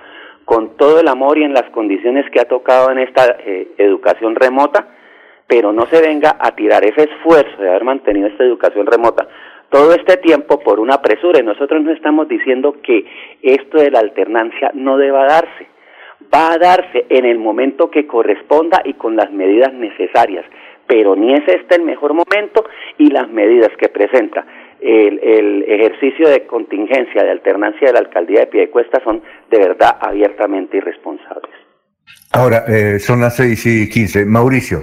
con 0.44 0.76
todo 0.76 1.00
el 1.00 1.08
amor 1.08 1.38
y 1.38 1.44
en 1.44 1.54
las 1.54 1.70
condiciones 1.70 2.28
que 2.30 2.40
ha 2.40 2.46
tocado 2.46 2.90
en 2.90 2.98
esta 2.98 3.36
eh, 3.40 3.68
educación 3.78 4.34
remota, 4.34 4.88
pero 5.46 5.72
no 5.72 5.86
se 5.86 6.00
venga 6.00 6.36
a 6.38 6.54
tirar 6.54 6.84
ese 6.84 7.04
esfuerzo 7.04 7.60
de 7.60 7.68
haber 7.68 7.84
mantenido 7.84 8.28
esta 8.28 8.44
educación 8.44 8.86
remota 8.86 9.28
todo 9.68 9.92
este 9.94 10.16
tiempo 10.16 10.58
por 10.60 10.80
una 10.80 11.00
presura. 11.00 11.40
Y 11.40 11.44
nosotros 11.44 11.82
no 11.82 11.92
estamos 11.92 12.28
diciendo 12.28 12.76
que 12.82 13.04
esto 13.42 13.78
de 13.78 13.90
la 13.90 14.00
alternancia 14.00 14.70
no 14.74 14.96
deba 14.96 15.24
darse. 15.26 15.66
Va 16.32 16.52
a 16.52 16.58
darse 16.58 17.06
en 17.08 17.24
el 17.24 17.38
momento 17.38 17.90
que 17.90 18.06
corresponda 18.06 18.82
y 18.84 18.94
con 18.94 19.16
las 19.16 19.32
medidas 19.32 19.72
necesarias 19.72 20.44
pero 20.90 21.14
ni 21.14 21.32
es 21.32 21.46
este 21.46 21.76
el 21.76 21.82
mejor 21.82 22.14
momento 22.14 22.64
y 22.98 23.10
las 23.10 23.28
medidas 23.28 23.70
que 23.78 23.88
presenta 23.88 24.44
el, 24.82 25.64
ejercicio 25.66 26.28
de 26.28 26.46
contingencia, 26.46 27.22
de 27.22 27.30
alternancia 27.30 27.88
de 27.88 27.92
la 27.92 28.00
alcaldía 28.00 28.40
de 28.40 28.46
Piedecuesta 28.46 29.00
son 29.04 29.22
de 29.50 29.58
verdad 29.58 29.96
abiertamente 30.00 30.78
irresponsables. 30.78 31.50
Ahora, 32.32 32.64
eh, 32.68 32.98
son 32.98 33.20
las 33.20 33.36
seis 33.36 33.64
y 33.66 33.88
quince. 33.88 34.24
Mauricio, 34.24 34.82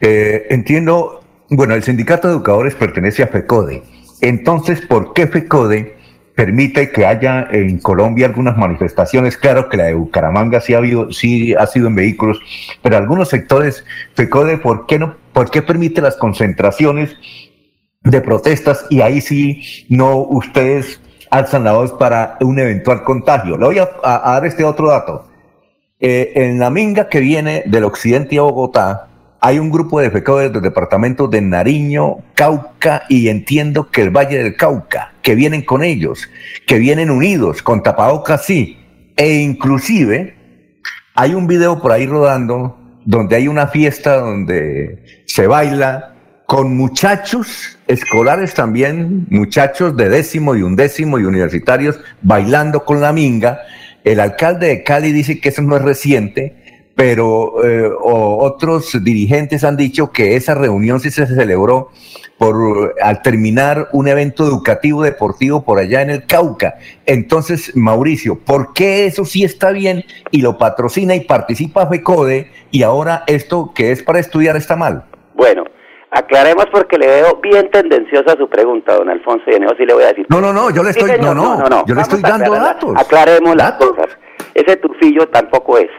eh, 0.00 0.46
entiendo, 0.50 1.20
bueno, 1.50 1.74
el 1.74 1.82
sindicato 1.82 2.28
de 2.28 2.34
educadores 2.34 2.74
pertenece 2.74 3.22
a 3.22 3.28
FECODE. 3.28 3.82
Entonces, 4.22 4.84
¿por 4.86 5.12
qué 5.12 5.26
FECODE 5.26 5.96
permite 6.36 6.90
que 6.92 7.06
haya 7.06 7.48
en 7.50 7.78
Colombia 7.78 8.26
algunas 8.26 8.56
manifestaciones. 8.56 9.36
Claro 9.38 9.68
que 9.68 9.78
la 9.78 9.84
de 9.84 9.94
Bucaramanga 9.94 10.60
sí 10.60 10.74
ha, 10.74 10.78
habido, 10.78 11.10
sí 11.10 11.54
ha 11.54 11.66
sido 11.66 11.88
en 11.88 11.96
vehículos, 11.96 12.38
pero 12.82 12.98
algunos 12.98 13.30
sectores, 13.30 13.84
FECODE, 14.14 14.58
¿por 14.58 14.86
qué, 14.86 14.98
no, 14.98 15.16
¿por 15.32 15.50
qué 15.50 15.62
permite 15.62 16.02
las 16.02 16.16
concentraciones 16.16 17.16
de 18.06 18.20
protestas 18.20 18.86
y 18.88 19.00
ahí 19.00 19.20
sí 19.20 19.86
no 19.88 20.16
ustedes 20.16 21.00
alzan 21.30 21.64
la 21.64 21.72
voz 21.72 21.92
para 21.92 22.38
un 22.40 22.58
eventual 22.58 23.02
contagio? 23.02 23.56
Le 23.58 23.66
voy 23.66 23.78
a, 23.78 23.88
dar 24.02 24.46
este 24.46 24.64
otro 24.64 24.88
dato. 24.88 25.28
Eh, 25.98 26.32
en 26.36 26.58
la 26.58 26.70
minga 26.70 27.08
que 27.08 27.20
viene 27.20 27.64
del 27.66 27.84
occidente 27.84 28.38
a 28.38 28.42
Bogotá, 28.42 29.08
hay 29.40 29.58
un 29.58 29.70
grupo 29.70 30.00
de 30.00 30.10
FECODE 30.10 30.50
del 30.50 30.62
departamento 30.62 31.28
de 31.28 31.40
Nariño, 31.40 32.18
Cauca 32.34 33.04
y 33.08 33.28
entiendo 33.28 33.90
que 33.90 34.02
el 34.02 34.10
Valle 34.10 34.42
del 34.42 34.56
Cauca, 34.56 35.12
que 35.22 35.34
vienen 35.34 35.62
con 35.62 35.82
ellos, 35.82 36.28
que 36.66 36.78
vienen 36.78 37.10
unidos, 37.10 37.62
con 37.62 37.82
tapabocas 37.82 38.44
sí, 38.44 38.78
e 39.16 39.34
inclusive 39.34 40.36
hay 41.14 41.34
un 41.34 41.46
video 41.46 41.80
por 41.80 41.92
ahí 41.92 42.06
rodando 42.06 42.78
donde 43.04 43.36
hay 43.36 43.48
una 43.48 43.68
fiesta 43.68 44.16
donde 44.16 45.24
se 45.26 45.46
baila 45.46 46.14
con 46.46 46.76
muchachos 46.76 47.75
escolares 47.86 48.54
también, 48.54 49.26
muchachos 49.30 49.96
de 49.96 50.08
décimo 50.08 50.56
y 50.56 50.62
undécimo 50.62 51.18
y 51.18 51.24
universitarios 51.24 51.98
bailando 52.22 52.84
con 52.84 53.00
la 53.00 53.12
minga. 53.12 53.60
El 54.04 54.20
alcalde 54.20 54.68
de 54.68 54.82
Cali 54.82 55.12
dice 55.12 55.40
que 55.40 55.48
eso 55.48 55.62
no 55.62 55.76
es 55.76 55.82
reciente, 55.82 56.84
pero 56.94 57.64
eh, 57.64 57.90
otros 58.00 59.02
dirigentes 59.04 59.64
han 59.64 59.76
dicho 59.76 60.12
que 60.12 60.36
esa 60.36 60.54
reunión 60.54 61.00
sí 61.00 61.10
se 61.10 61.26
celebró 61.26 61.90
por 62.38 62.94
al 63.02 63.22
terminar 63.22 63.88
un 63.92 64.08
evento 64.08 64.46
educativo 64.46 65.02
deportivo 65.02 65.64
por 65.64 65.78
allá 65.78 66.02
en 66.02 66.10
el 66.10 66.26
Cauca. 66.26 66.78
Entonces, 67.06 67.74
Mauricio, 67.74 68.38
¿por 68.38 68.72
qué 68.72 69.06
eso 69.06 69.24
sí 69.24 69.44
está 69.44 69.70
bien 69.70 70.04
y 70.30 70.42
lo 70.42 70.58
patrocina 70.58 71.14
y 71.14 71.20
participa 71.20 71.86
FECODE 71.86 72.50
y 72.70 72.82
ahora 72.82 73.24
esto 73.26 73.72
que 73.74 73.90
es 73.90 74.02
para 74.02 74.18
estudiar 74.18 74.56
está 74.56 74.76
mal? 74.76 75.04
Bueno, 75.34 75.64
aclaremos 76.10 76.66
porque 76.72 76.98
le 76.98 77.06
veo 77.06 77.36
bien 77.42 77.70
tendenciosa 77.70 78.36
su 78.36 78.48
pregunta, 78.48 78.94
don 78.94 79.08
Alfonso, 79.08 79.44
y 79.48 79.54
en 79.54 79.64
eso 79.64 79.74
sí 79.76 79.86
le 79.86 79.94
voy 79.94 80.04
a 80.04 80.08
decir. 80.08 80.26
No, 80.28 80.40
no, 80.40 80.52
no, 80.52 80.70
yo 80.70 80.82
le 80.82 80.90
estoy, 80.90 81.10
no, 81.20 81.34
no, 81.34 81.84
yo 81.86 81.94
le 81.94 82.02
estoy 82.02 82.20
dando 82.20 82.52
datos. 82.52 82.92
Aclaremos 82.96 83.56
las 83.56 83.72
cosas. 83.72 84.08
Ese 84.54 84.76
tufillo 84.76 85.28
tampoco 85.28 85.78
es. 85.78 85.90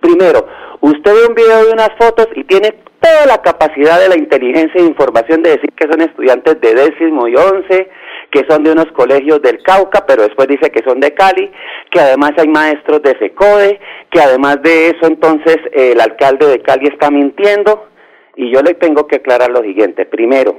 Primero, 0.00 0.46
usted 0.80 1.12
ve 1.12 1.26
un 1.28 1.34
video 1.34 1.66
de 1.66 1.72
unas 1.72 1.90
fotos 1.98 2.28
y 2.34 2.44
tiene 2.44 2.74
toda 3.00 3.26
la 3.26 3.38
capacidad 3.42 4.00
de 4.00 4.08
la 4.08 4.16
inteligencia 4.16 4.80
e 4.80 4.84
información 4.84 5.42
de 5.42 5.50
decir 5.50 5.72
que 5.72 5.88
son 5.88 6.00
estudiantes 6.00 6.60
de 6.60 6.74
décimo 6.74 7.28
y 7.28 7.36
once, 7.36 7.88
que 8.30 8.44
son 8.48 8.64
de 8.64 8.72
unos 8.72 8.86
colegios 8.92 9.40
del 9.42 9.62
Cauca, 9.62 10.04
pero 10.06 10.22
después 10.22 10.48
dice 10.48 10.70
que 10.70 10.82
son 10.82 11.00
de 11.00 11.14
Cali, 11.14 11.50
que 11.90 12.00
además 12.00 12.32
hay 12.36 12.48
maestros 12.48 13.02
de 13.02 13.14
FECODE, 13.14 13.80
que 14.10 14.20
además 14.20 14.62
de 14.62 14.88
eso 14.88 15.06
entonces 15.06 15.56
el 15.72 16.00
alcalde 16.00 16.46
de 16.46 16.60
Cali 16.60 16.88
está 16.88 17.10
mintiendo. 17.10 17.88
Y 18.36 18.52
yo 18.52 18.60
le 18.62 18.74
tengo 18.74 19.06
que 19.06 19.16
aclarar 19.16 19.50
lo 19.50 19.62
siguiente. 19.62 20.04
Primero, 20.06 20.54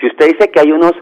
si 0.00 0.06
usted 0.06 0.26
dice 0.26 0.50
que 0.50 0.60
hay 0.60 0.72
unos 0.72 0.92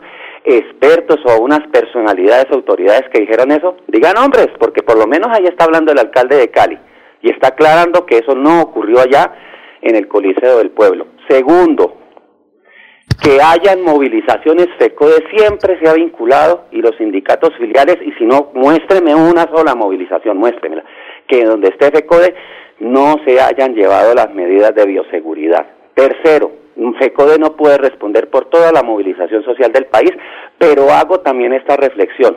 expertos 0.44 1.18
o 1.24 1.42
unas 1.42 1.66
personalidades, 1.68 2.46
autoridades 2.50 3.08
que 3.10 3.20
dijeron 3.20 3.50
eso, 3.50 3.76
digan 3.88 4.16
hombres, 4.18 4.48
porque 4.58 4.82
por 4.82 4.98
lo 4.98 5.06
menos 5.06 5.28
ahí 5.30 5.44
está 5.44 5.64
hablando 5.64 5.92
el 5.92 5.98
alcalde 5.98 6.36
de 6.36 6.50
Cali 6.50 6.78
y 7.22 7.30
está 7.30 7.48
aclarando 7.48 8.04
que 8.04 8.18
eso 8.18 8.34
no 8.34 8.62
ocurrió 8.62 9.00
allá 9.00 9.32
en 9.80 9.96
el 9.96 10.08
Coliseo 10.08 10.58
del 10.58 10.70
Pueblo. 10.70 11.06
Segundo, 11.28 11.96
que 13.22 13.40
hayan 13.40 13.82
movilizaciones, 13.82 14.68
FECODE 14.78 15.24
siempre 15.34 15.78
se 15.80 15.88
ha 15.88 15.94
vinculado 15.94 16.66
y 16.70 16.82
los 16.82 16.96
sindicatos 16.96 17.54
filiales, 17.56 17.96
y 18.04 18.12
si 18.12 18.24
no, 18.24 18.50
muéstreme 18.54 19.14
una 19.14 19.48
sola 19.54 19.74
movilización, 19.74 20.36
muéstremela, 20.36 20.84
que 21.26 21.44
donde 21.44 21.68
esté 21.68 21.90
FECODE 21.90 22.34
no 22.80 23.16
se 23.24 23.40
hayan 23.40 23.74
llevado 23.74 24.14
las 24.14 24.34
medidas 24.34 24.74
de 24.74 24.84
bioseguridad. 24.84 25.66
Tercero, 25.94 26.50
FECODE 26.98 27.38
no 27.38 27.56
puede 27.56 27.78
responder 27.78 28.28
por 28.30 28.46
toda 28.46 28.72
la 28.72 28.82
movilización 28.82 29.44
social 29.44 29.72
del 29.72 29.86
país, 29.86 30.10
pero 30.58 30.90
hago 30.90 31.20
también 31.20 31.52
esta 31.52 31.76
reflexión. 31.76 32.36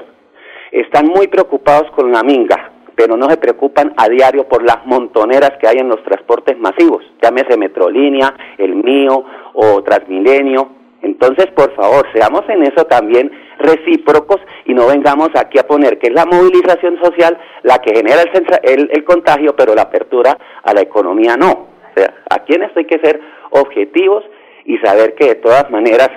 Están 0.72 1.08
muy 1.08 1.28
preocupados 1.28 1.90
con 1.92 2.12
la 2.12 2.24
minga, 2.24 2.72
pero 2.96 3.16
no 3.16 3.30
se 3.30 3.38
preocupan 3.38 3.94
a 3.98 4.10
diario 4.10 4.48
por 4.48 4.64
las 4.64 4.86
montoneras 4.86 5.52
que 5.60 5.68
hay 5.68 5.78
en 5.78 5.90
los 5.90 6.04
transportes 6.04 6.58
masivos, 6.58 7.04
llámese 7.22 7.58
Metrolínea, 7.58 8.34
el 8.58 8.76
mío 8.76 9.24
o 9.54 9.82
Transmilenio. 9.84 10.70
Entonces, 11.04 11.48
por 11.56 11.74
favor, 11.76 12.08
seamos 12.12 12.42
en 12.50 12.64
eso 12.64 12.86
también 12.86 13.32
recíprocos 13.60 14.42
y 14.66 14.74
no 14.74 14.88
vengamos 14.88 15.30
aquí 15.36 15.60
a 15.60 15.68
poner 15.68 16.00
que 16.00 16.08
es 16.08 16.14
la 16.14 16.26
movilización 16.26 17.00
social 17.02 17.38
la 17.64 17.78
que 17.80 17.96
genera 17.96 18.24
el, 18.64 18.90
el, 18.92 19.04
contagio, 19.04 19.56
pero 19.56 19.76
la 19.76 19.84
apertura 19.84 20.38
a 20.64 20.74
la 20.74 20.82
economía 20.82 21.38
no. 21.38 21.52
O 21.52 22.00
sea, 22.00 22.14
aquí 22.30 22.56
en 22.56 22.64
esto 22.64 22.80
hay 22.80 22.86
que 22.86 23.00
ser 23.00 23.22
objetivos 23.52 24.24
y 24.66 24.78
saber 24.80 25.16
que 25.16 25.28
de 25.28 25.36
todas 25.36 25.70
maneras 25.72 26.10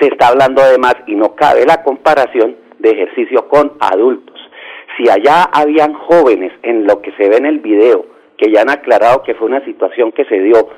se 0.00 0.08
está 0.08 0.28
hablando 0.28 0.62
además 0.62 0.94
y 1.06 1.14
no 1.14 1.34
cabe 1.34 1.64
la 1.66 1.82
comparación 1.82 2.56
de 2.78 2.90
ejercicio 2.90 3.48
con 3.48 3.72
adultos. 3.80 4.38
Si 4.96 5.08
allá 5.08 5.44
habían 5.52 5.94
jóvenes 5.94 6.52
en 6.62 6.86
lo 6.86 7.00
que 7.00 7.12
se 7.12 7.28
ve 7.28 7.36
en 7.36 7.46
el 7.46 7.58
video 7.60 8.06
que 8.36 8.50
ya 8.50 8.62
han 8.62 8.70
aclarado 8.70 9.22
que 9.22 9.34
fue 9.34 9.46
una 9.46 9.64
situación 9.64 10.12
que 10.12 10.24
se 10.26 10.40
dio 10.40 10.68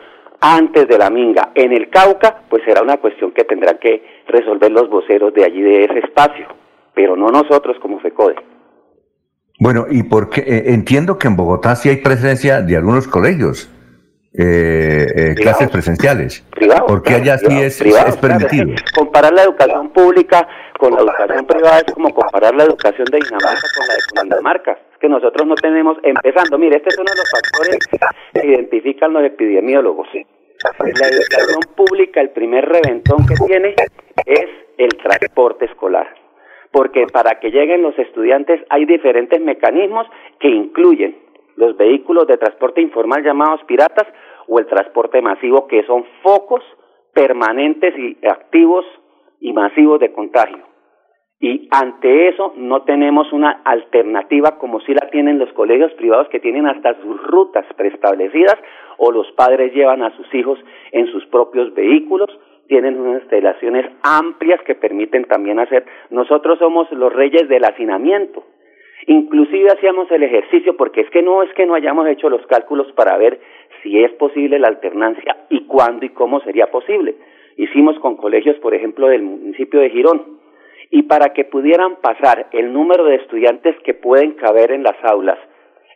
antes 0.41 0.87
de 0.89 0.99
la 0.99 1.11
minga 1.11 1.51
en 1.55 1.73
el 1.73 1.89
Cauca, 1.89 2.43
pues 2.49 2.63
será 2.65 2.83
una 2.83 2.99
cuestión 2.99 3.33
que 3.33 3.45
tendrán 3.45 3.79
que 3.79 4.03
resolver 4.29 4.71
los 4.71 4.89
voceros 4.89 5.33
de 5.35 5.45
allí 5.45 5.63
de 5.63 5.85
ese 5.85 5.99
espacio, 6.01 6.47
pero 6.95 7.17
no 7.17 7.29
nosotros 7.29 7.77
como 7.81 8.01
FECODE. 8.01 8.37
Bueno, 9.59 9.87
y 9.91 10.03
porque 10.03 10.43
eh, 10.43 10.75
entiendo 10.75 11.19
que 11.19 11.29
en 11.29 11.37
Bogotá 11.37 11.77
sí 11.77 11.89
hay 11.89 11.97
presencia 11.97 12.61
de 12.61 12.77
algunos 12.77 13.09
colegios, 13.09 13.73
eh, 14.39 15.07
eh 15.17 15.35
clases 15.35 15.71
presenciales. 15.71 16.45
porque 16.87 17.15
allá 17.15 17.39
sí 17.39 17.61
es, 17.61 17.83
permitido. 18.21 18.75
comparar 18.95 19.33
la 19.33 19.45
educación 19.45 19.91
pública 19.91 20.47
con 20.79 20.93
la 20.95 21.01
educación 21.01 21.47
privada 21.47 21.79
es 21.79 21.93
como 21.93 22.13
comparar 22.15 22.55
la 22.55 22.65
educación 22.65 23.07
de 23.11 23.19
Dinamarca 23.19 23.67
con 23.77 23.87
la 23.87 23.95
de 23.95 24.29
Dinamarca. 24.29 24.73
Es 24.93 24.99
que 24.99 25.09
nosotros 25.09 25.47
no 25.47 25.55
tenemos, 25.55 25.99
empezando, 26.03 26.59
mire, 26.59 26.77
este 26.77 26.91
es 26.91 26.99
uno 26.99 27.11
de 27.11 27.17
los 27.17 27.31
factores 27.31 27.79
que 28.33 28.47
identifican 28.47 29.13
los 29.13 29.25
epidemiólogos. 29.25 30.09
La 30.13 31.09
educación 31.09 31.61
pública, 31.75 32.21
el 32.21 32.31
primer 32.31 32.67
reventón 32.67 33.27
que 33.27 33.35
tiene 33.47 33.75
es 34.25 34.47
el 34.79 34.89
transporte 35.03 35.67
escolar. 35.67 36.09
Porque 36.73 37.07
para 37.07 37.39
que 37.41 37.51
lleguen 37.51 37.83
los 37.83 37.99
estudiantes 37.99 38.61
hay 38.69 38.85
diferentes 38.85 39.41
mecanismos 39.41 40.07
que 40.41 40.49
incluyen 40.49 41.26
los 41.57 41.77
vehículos 41.77 42.27
de 42.27 42.39
transporte 42.39 42.81
informal 42.81 43.25
llamados 43.25 43.63
piratas 43.65 44.07
o 44.47 44.59
el 44.59 44.67
transporte 44.67 45.21
masivo, 45.21 45.67
que 45.67 45.85
son 45.85 46.05
focos 46.23 46.63
permanentes 47.13 47.95
y 47.99 48.27
activos 48.27 48.85
y 49.41 49.53
masivos 49.53 49.99
de 50.01 50.13
contagio. 50.13 50.65
Y 51.39 51.69
ante 51.71 52.29
eso 52.29 52.55
no 52.57 52.83
tenemos 52.83 53.31
una 53.33 53.61
alternativa 53.65 54.59
como 54.59 54.81
si 54.81 54.95
la 54.95 55.11
tienen 55.11 55.39
los 55.39 55.53
colegios 55.53 55.93
privados 55.95 56.29
que 56.29 56.41
tienen 56.41 56.67
hasta 56.67 56.95
sus 57.03 57.23
rutas 57.25 57.67
preestablecidas 57.77 58.57
o 58.97 59.13
los 59.13 59.31
padres 59.33 59.75
llevan 59.75 60.03
a 60.03 60.17
sus 60.17 60.33
hijos 60.35 60.59
en 60.93 61.07
sus 61.09 61.27
propios 61.27 61.75
vehículos, 61.75 62.31
tienen 62.69 62.99
unas 62.99 63.21
instalaciones 63.21 63.87
amplias 64.03 64.61
que 64.63 64.75
permiten 64.75 65.25
también 65.25 65.59
hacer. 65.59 65.85
Nosotros 66.11 66.59
somos 66.59 66.91
los 66.91 67.13
reyes 67.13 67.49
del 67.49 67.65
hacinamiento. 67.65 68.43
Inclusive 69.07 69.71
hacíamos 69.71 70.11
el 70.11 70.25
ejercicio 70.25 70.77
porque 70.77 71.03
es 71.03 71.11
que 71.11 71.23
no 71.23 71.43
es 71.43 71.53
que 71.55 71.65
no 71.67 71.75
hayamos 71.75 72.09
hecho 72.09 72.29
los 72.29 72.45
cálculos 72.47 72.91
para 72.93 73.17
ver 73.17 73.39
si 73.83 74.03
es 74.03 74.13
posible 74.13 74.59
la 74.59 74.69
alternancia 74.69 75.47
y 75.49 75.67
cuándo 75.67 76.05
y 76.05 76.11
cómo 76.11 76.41
sería 76.41 76.71
posible. 76.71 77.15
Hicimos 77.57 77.99
con 78.01 78.17
colegios, 78.17 78.57
por 78.59 78.75
ejemplo, 78.75 79.09
del 79.09 79.23
municipio 79.23 79.81
de 79.81 79.91
Girón. 79.91 80.41
Y 80.91 81.03
para 81.03 81.33
que 81.33 81.45
pudieran 81.45 81.97
pasar 81.97 82.49
el 82.53 82.73
número 82.73 83.05
de 83.05 83.17
estudiantes 83.17 83.77
que 83.85 83.95
pueden 83.95 84.33
caber 84.33 84.73
en 84.73 84.83
las 84.83 84.97
aulas 85.05 85.39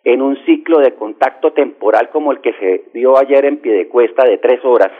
en 0.05 0.23
un 0.23 0.37
ciclo 0.45 0.79
de 0.79 0.95
contacto 0.95 1.53
temporal 1.53 2.09
como 2.11 2.33
el 2.33 2.41
que 2.41 2.55
se 2.55 2.85
dio 2.95 3.19
ayer 3.19 3.45
en 3.45 3.59
Piedecuesta 3.59 4.25
de 4.25 4.39
tres 4.39 4.65
horas, 4.65 4.91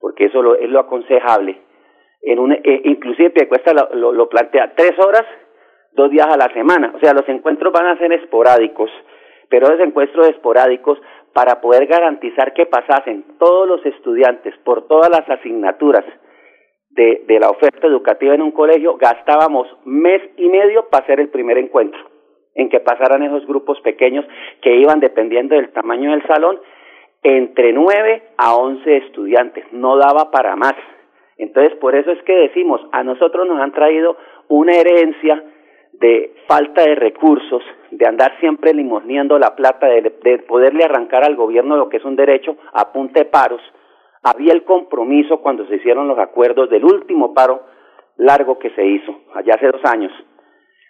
porque 0.00 0.24
eso 0.24 0.56
es 0.56 0.68
lo 0.68 0.80
aconsejable, 0.80 1.60
en 2.22 2.38
un, 2.38 2.52
eh, 2.52 2.80
inclusive 2.84 3.30
Piedecuesta 3.30 3.72
lo, 3.72 4.12
lo 4.12 4.28
plantea 4.28 4.74
tres 4.74 4.98
horas, 4.98 5.24
dos 5.96 6.10
días 6.10 6.28
a 6.28 6.36
la 6.36 6.52
semana, 6.52 6.92
o 6.94 7.00
sea, 7.00 7.12
los 7.12 7.28
encuentros 7.28 7.72
van 7.72 7.86
a 7.86 7.98
ser 7.98 8.12
esporádicos, 8.12 8.90
pero 9.48 9.66
esos 9.66 9.80
encuentros 9.80 10.28
esporádicos 10.28 11.00
para 11.32 11.60
poder 11.60 11.86
garantizar 11.86 12.54
que 12.54 12.66
pasasen 12.66 13.24
todos 13.38 13.66
los 13.66 13.84
estudiantes 13.84 14.54
por 14.64 14.86
todas 14.86 15.10
las 15.10 15.28
asignaturas 15.28 16.04
de, 16.90 17.24
de 17.26 17.40
la 17.40 17.50
oferta 17.50 17.86
educativa 17.86 18.34
en 18.34 18.42
un 18.42 18.52
colegio, 18.52 18.96
gastábamos 18.96 19.66
mes 19.84 20.22
y 20.36 20.48
medio 20.48 20.88
para 20.88 21.04
hacer 21.04 21.20
el 21.20 21.28
primer 21.28 21.58
encuentro, 21.58 22.00
en 22.54 22.68
que 22.68 22.80
pasaran 22.80 23.22
esos 23.22 23.46
grupos 23.46 23.80
pequeños 23.80 24.24
que 24.62 24.76
iban 24.76 25.00
dependiendo 25.00 25.56
del 25.56 25.72
tamaño 25.72 26.12
del 26.12 26.26
salón, 26.26 26.60
entre 27.22 27.72
9 27.72 28.22
a 28.38 28.54
11 28.54 28.96
estudiantes, 28.98 29.64
no 29.72 29.96
daba 29.96 30.30
para 30.30 30.56
más. 30.56 30.74
Entonces, 31.38 31.76
por 31.78 31.94
eso 31.94 32.12
es 32.12 32.22
que 32.22 32.34
decimos, 32.34 32.80
a 32.92 33.02
nosotros 33.02 33.46
nos 33.46 33.60
han 33.60 33.72
traído 33.72 34.16
una 34.48 34.72
herencia 34.76 35.42
de 36.00 36.34
falta 36.46 36.82
de 36.82 36.94
recursos, 36.94 37.62
de 37.90 38.06
andar 38.06 38.38
siempre 38.40 38.74
limosneando 38.74 39.38
la 39.38 39.54
plata, 39.54 39.86
de, 39.86 40.14
de, 40.22 40.38
poderle 40.40 40.84
arrancar 40.84 41.24
al 41.24 41.36
gobierno 41.36 41.76
lo 41.76 41.88
que 41.88 41.98
es 41.98 42.04
un 42.04 42.16
derecho 42.16 42.56
a 42.72 42.90
de 42.94 43.24
paros. 43.24 43.60
Había 44.22 44.52
el 44.52 44.64
compromiso 44.64 45.40
cuando 45.40 45.66
se 45.66 45.76
hicieron 45.76 46.08
los 46.08 46.18
acuerdos 46.18 46.68
del 46.70 46.84
último 46.84 47.32
paro 47.32 47.62
largo 48.16 48.58
que 48.58 48.70
se 48.70 48.84
hizo, 48.84 49.14
allá 49.34 49.54
hace 49.54 49.66
dos 49.66 49.84
años, 49.84 50.12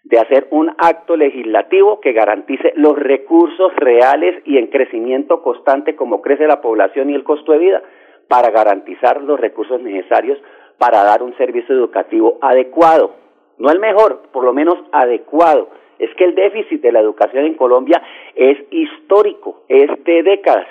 de 0.04 0.18
hacer 0.18 0.46
un 0.50 0.70
acto 0.78 1.16
legislativo 1.16 2.00
que 2.00 2.12
garantice 2.12 2.72
los 2.76 2.96
recursos 2.96 3.75
reales 3.76 4.40
y 4.44 4.58
en 4.58 4.68
crecimiento 4.68 5.42
constante 5.42 5.96
como 5.96 6.22
crece 6.22 6.46
la 6.46 6.60
población 6.60 7.10
y 7.10 7.14
el 7.14 7.25
costo 7.25 7.52
de 7.52 7.58
vida 7.58 7.82
para 8.28 8.50
garantizar 8.50 9.20
los 9.20 9.38
recursos 9.38 9.80
necesarios 9.80 10.38
para 10.78 11.02
dar 11.02 11.22
un 11.22 11.36
servicio 11.36 11.75
educativo 11.75 12.38
adecuado. 12.40 13.25
No 13.58 13.70
el 13.70 13.78
mejor, 13.80 14.22
por 14.32 14.44
lo 14.44 14.52
menos 14.52 14.76
adecuado. 14.92 15.68
Es 15.98 16.14
que 16.14 16.25
el 16.25 16.34
déficit 16.34 16.82
de 16.82 16.92
la 16.92 17.00
educación 17.00 17.46
en 17.46 17.54
Colombia 17.54 18.02
es 18.34 18.58
histórico, 18.70 19.62
es 19.68 19.88
de 20.04 20.22
décadas. 20.22 20.66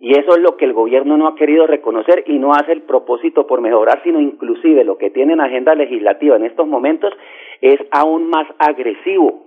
Y 0.00 0.18
eso 0.18 0.34
es 0.34 0.38
lo 0.38 0.56
que 0.56 0.64
el 0.64 0.72
gobierno 0.72 1.16
no 1.16 1.28
ha 1.28 1.36
querido 1.36 1.66
reconocer 1.66 2.24
y 2.26 2.38
no 2.38 2.52
hace 2.52 2.72
el 2.72 2.82
propósito 2.82 3.46
por 3.46 3.60
mejorar, 3.60 4.02
sino 4.02 4.20
inclusive 4.20 4.82
lo 4.82 4.98
que 4.98 5.10
tiene 5.10 5.34
en 5.34 5.40
agenda 5.40 5.74
legislativa 5.76 6.34
en 6.34 6.44
estos 6.44 6.66
momentos 6.66 7.12
es 7.60 7.78
aún 7.92 8.28
más 8.28 8.48
agresivo. 8.58 9.44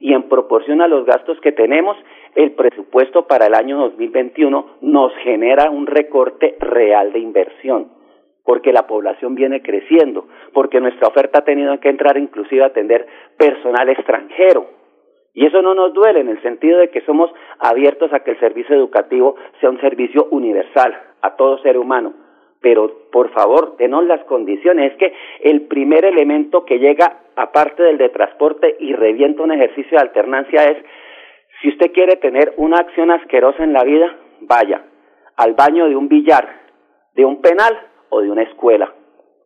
Y 0.00 0.14
en 0.14 0.22
proporción 0.22 0.80
a 0.80 0.88
los 0.88 1.04
gastos 1.04 1.38
que 1.40 1.52
tenemos, 1.52 1.96
el 2.36 2.52
presupuesto 2.52 3.26
para 3.26 3.48
el 3.48 3.54
año 3.54 3.78
2021 3.78 4.66
nos 4.80 5.12
genera 5.24 5.70
un 5.70 5.86
recorte 5.86 6.56
real 6.60 7.12
de 7.12 7.18
inversión, 7.18 7.88
porque 8.48 8.72
la 8.72 8.86
población 8.86 9.34
viene 9.34 9.60
creciendo, 9.60 10.26
porque 10.54 10.80
nuestra 10.80 11.08
oferta 11.08 11.40
ha 11.40 11.44
tenido 11.44 11.78
que 11.80 11.90
entrar 11.90 12.16
inclusive 12.16 12.62
a 12.62 12.68
atender 12.68 13.06
personal 13.36 13.90
extranjero. 13.90 14.64
Y 15.34 15.44
eso 15.44 15.60
no 15.60 15.74
nos 15.74 15.92
duele 15.92 16.20
en 16.20 16.30
el 16.30 16.40
sentido 16.40 16.78
de 16.78 16.88
que 16.88 17.02
somos 17.02 17.30
abiertos 17.58 18.10
a 18.10 18.20
que 18.20 18.30
el 18.30 18.40
servicio 18.40 18.74
educativo 18.74 19.36
sea 19.60 19.68
un 19.68 19.78
servicio 19.82 20.28
universal 20.30 20.98
a 21.20 21.36
todo 21.36 21.58
ser 21.58 21.76
humano. 21.76 22.14
Pero 22.62 23.10
por 23.12 23.28
favor, 23.34 23.76
denos 23.76 24.06
las 24.06 24.24
condiciones. 24.24 24.92
Es 24.92 24.98
que 24.98 25.12
el 25.42 25.66
primer 25.66 26.06
elemento 26.06 26.64
que 26.64 26.78
llega, 26.78 27.24
aparte 27.36 27.82
del 27.82 27.98
de 27.98 28.08
transporte 28.08 28.76
y 28.80 28.94
revienta 28.94 29.42
un 29.42 29.52
ejercicio 29.52 29.98
de 29.98 30.04
alternancia, 30.04 30.64
es 30.64 30.78
si 31.60 31.68
usted 31.68 31.92
quiere 31.92 32.16
tener 32.16 32.54
una 32.56 32.78
acción 32.78 33.10
asquerosa 33.10 33.62
en 33.62 33.74
la 33.74 33.84
vida, 33.84 34.16
vaya 34.40 34.86
al 35.36 35.52
baño 35.52 35.86
de 35.86 35.96
un 35.96 36.08
billar, 36.08 36.48
de 37.14 37.26
un 37.26 37.42
penal 37.42 37.78
o 38.10 38.20
de 38.20 38.30
una 38.30 38.42
escuela. 38.42 38.92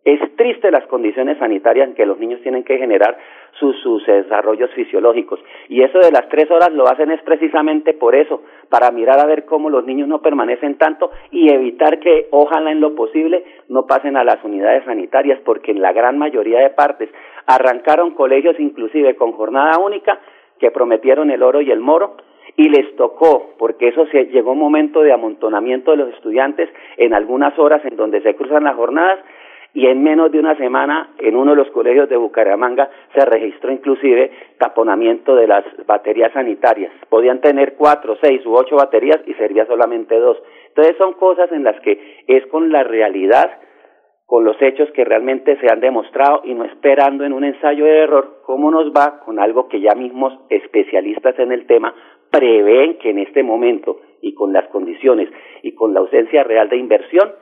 Es 0.04 0.20
triste 0.34 0.72
las 0.72 0.84
condiciones 0.86 1.38
sanitarias 1.38 1.88
en 1.88 1.94
que 1.94 2.06
los 2.06 2.18
niños 2.18 2.40
tienen 2.42 2.64
que 2.64 2.76
generar 2.76 3.16
sus, 3.60 3.78
sus, 3.82 4.04
desarrollos 4.04 4.70
fisiológicos. 4.72 5.38
Y 5.68 5.82
eso 5.82 6.00
de 6.00 6.10
las 6.10 6.28
tres 6.28 6.50
horas 6.50 6.72
lo 6.72 6.88
hacen 6.88 7.12
es 7.12 7.22
precisamente 7.22 7.94
por 7.94 8.16
eso, 8.16 8.42
para 8.68 8.90
mirar 8.90 9.20
a 9.20 9.26
ver 9.26 9.44
cómo 9.44 9.70
los 9.70 9.84
niños 9.84 10.08
no 10.08 10.20
permanecen 10.20 10.76
tanto 10.76 11.12
y 11.30 11.52
evitar 11.52 12.00
que, 12.00 12.26
ojalá 12.32 12.72
en 12.72 12.80
lo 12.80 12.96
posible, 12.96 13.44
no 13.68 13.86
pasen 13.86 14.16
a 14.16 14.24
las 14.24 14.42
unidades 14.42 14.84
sanitarias, 14.84 15.38
porque 15.44 15.70
en 15.70 15.80
la 15.80 15.92
gran 15.92 16.18
mayoría 16.18 16.58
de 16.58 16.70
partes 16.70 17.08
arrancaron 17.46 18.14
colegios 18.14 18.58
inclusive 18.58 19.14
con 19.14 19.32
jornada 19.32 19.78
única 19.78 20.18
que 20.58 20.72
prometieron 20.72 21.30
el 21.30 21.44
oro 21.44 21.60
y 21.60 21.70
el 21.70 21.80
moro 21.80 22.16
y 22.56 22.68
les 22.68 22.94
tocó, 22.96 23.54
porque 23.58 23.88
eso 23.88 24.06
se 24.06 24.26
llegó 24.26 24.52
un 24.52 24.58
momento 24.58 25.02
de 25.02 25.12
amontonamiento 25.12 25.92
de 25.92 25.96
los 25.98 26.14
estudiantes 26.14 26.68
en 26.96 27.14
algunas 27.14 27.58
horas 27.58 27.82
en 27.84 27.96
donde 27.96 28.20
se 28.22 28.34
cruzan 28.34 28.64
las 28.64 28.76
jornadas 28.76 29.20
y 29.74 29.86
en 29.86 30.02
menos 30.02 30.30
de 30.30 30.38
una 30.38 30.54
semana 30.56 31.14
en 31.18 31.34
uno 31.34 31.52
de 31.52 31.56
los 31.56 31.70
colegios 31.70 32.08
de 32.08 32.16
Bucaramanga 32.16 32.90
se 33.14 33.24
registró 33.24 33.72
inclusive 33.72 34.30
taponamiento 34.58 35.34
de 35.34 35.46
las 35.46 35.64
baterías 35.86 36.32
sanitarias. 36.32 36.92
Podían 37.08 37.40
tener 37.40 37.74
cuatro, 37.76 38.16
seis 38.20 38.44
u 38.44 38.54
ocho 38.54 38.76
baterías 38.76 39.20
y 39.26 39.32
servía 39.34 39.64
solamente 39.66 40.18
dos. 40.18 40.36
Entonces 40.68 40.96
son 40.98 41.14
cosas 41.14 41.50
en 41.52 41.64
las 41.64 41.80
que 41.80 42.22
es 42.26 42.46
con 42.48 42.70
la 42.70 42.84
realidad 42.84 43.50
con 44.26 44.44
los 44.44 44.56
hechos 44.62 44.90
que 44.92 45.04
realmente 45.04 45.58
se 45.58 45.70
han 45.70 45.80
demostrado 45.80 46.40
y 46.44 46.54
no 46.54 46.64
esperando 46.64 47.24
en 47.24 47.34
un 47.34 47.44
ensayo 47.44 47.84
de 47.84 47.98
error 47.98 48.40
cómo 48.46 48.70
nos 48.70 48.90
va 48.90 49.20
con 49.26 49.38
algo 49.38 49.68
que 49.68 49.80
ya 49.80 49.94
mismos 49.94 50.32
especialistas 50.48 51.38
en 51.38 51.52
el 51.52 51.66
tema 51.66 51.94
prevén 52.32 52.98
que 52.98 53.10
en 53.10 53.18
este 53.18 53.44
momento 53.44 54.00
y 54.22 54.34
con 54.34 54.52
las 54.52 54.66
condiciones 54.68 55.28
y 55.62 55.72
con 55.72 55.94
la 55.94 56.00
ausencia 56.00 56.42
real 56.42 56.68
de 56.68 56.78
inversión 56.78 57.32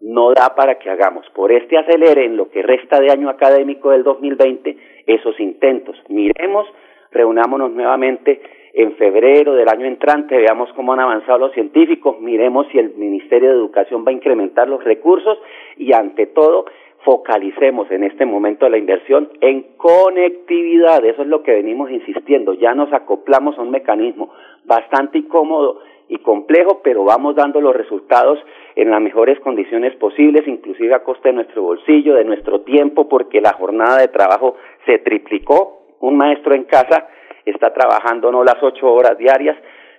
no 0.00 0.32
da 0.32 0.54
para 0.54 0.78
que 0.78 0.88
hagamos 0.88 1.26
por 1.34 1.52
este 1.52 1.76
acelere 1.76 2.24
en 2.24 2.36
lo 2.36 2.48
que 2.50 2.62
resta 2.62 3.00
de 3.00 3.10
año 3.10 3.28
académico 3.28 3.90
del 3.90 4.04
2020 4.04 4.76
esos 5.06 5.38
intentos. 5.40 5.96
Miremos, 6.08 6.66
reunámonos 7.10 7.72
nuevamente 7.72 8.40
en 8.74 8.94
febrero 8.96 9.54
del 9.54 9.68
año 9.68 9.86
entrante, 9.86 10.36
veamos 10.36 10.70
cómo 10.74 10.92
han 10.92 11.00
avanzado 11.00 11.38
los 11.38 11.52
científicos, 11.52 12.20
miremos 12.20 12.66
si 12.70 12.78
el 12.78 12.94
Ministerio 12.94 13.48
de 13.48 13.56
Educación 13.56 14.04
va 14.06 14.10
a 14.10 14.14
incrementar 14.14 14.68
los 14.68 14.84
recursos 14.84 15.38
y 15.78 15.94
ante 15.94 16.26
todo 16.26 16.66
focalicemos 17.04 17.90
en 17.90 18.04
este 18.04 18.26
momento 18.26 18.68
la 18.68 18.78
inversión 18.78 19.30
en 19.40 19.76
conectividad, 19.76 21.04
eso 21.04 21.22
es 21.22 21.28
lo 21.28 21.42
que 21.42 21.52
venimos 21.52 21.90
insistiendo, 21.90 22.54
ya 22.54 22.74
nos 22.74 22.92
acoplamos 22.92 23.56
a 23.58 23.62
un 23.62 23.70
mecanismo 23.70 24.32
bastante 24.64 25.18
incómodo 25.18 25.80
y 26.08 26.18
complejo, 26.18 26.80
pero 26.82 27.04
vamos 27.04 27.34
dando 27.34 27.60
los 27.60 27.74
resultados 27.74 28.38
en 28.76 28.90
las 28.90 29.00
mejores 29.00 29.40
condiciones 29.40 29.94
posibles, 29.96 30.46
inclusive 30.46 30.94
a 30.94 31.02
costa 31.02 31.30
de 31.30 31.34
nuestro 31.34 31.62
bolsillo, 31.62 32.14
de 32.14 32.24
nuestro 32.24 32.60
tiempo, 32.60 33.08
porque 33.08 33.40
la 33.40 33.54
jornada 33.54 33.98
de 33.98 34.08
trabajo 34.08 34.56
se 34.84 34.98
triplicó. 34.98 35.82
Un 36.00 36.16
maestro 36.16 36.54
en 36.54 36.64
casa 36.64 37.08
está 37.44 37.72
trabajando 37.72 38.30
no 38.30 38.44
las 38.44 38.62
ocho 38.62 38.92
horas 38.92 39.18
diarias, 39.18 39.56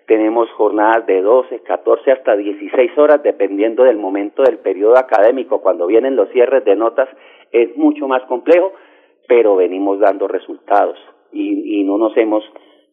tenemos 0.08 0.50
jornadas 0.52 1.06
de 1.06 1.22
12, 1.22 1.60
14 1.60 2.12
hasta 2.12 2.36
16 2.36 2.98
horas, 2.98 3.22
dependiendo 3.22 3.84
del 3.84 3.98
momento 3.98 4.42
del 4.42 4.58
periodo 4.58 4.98
académico. 4.98 5.62
Cuando 5.62 5.86
vienen 5.86 6.16
los 6.16 6.30
cierres 6.30 6.64
de 6.66 6.76
notas 6.76 7.10
es 7.52 7.76
mucho 7.76 8.08
más 8.08 8.24
complejo, 8.24 8.72
pero 9.28 9.58
venimos 9.58 10.00
dando 10.00 10.28
resultados 10.28 10.98
y, 11.32 11.82
y 11.82 11.84
no 11.84 11.98
nos 11.98 12.16
hemos 12.16 12.44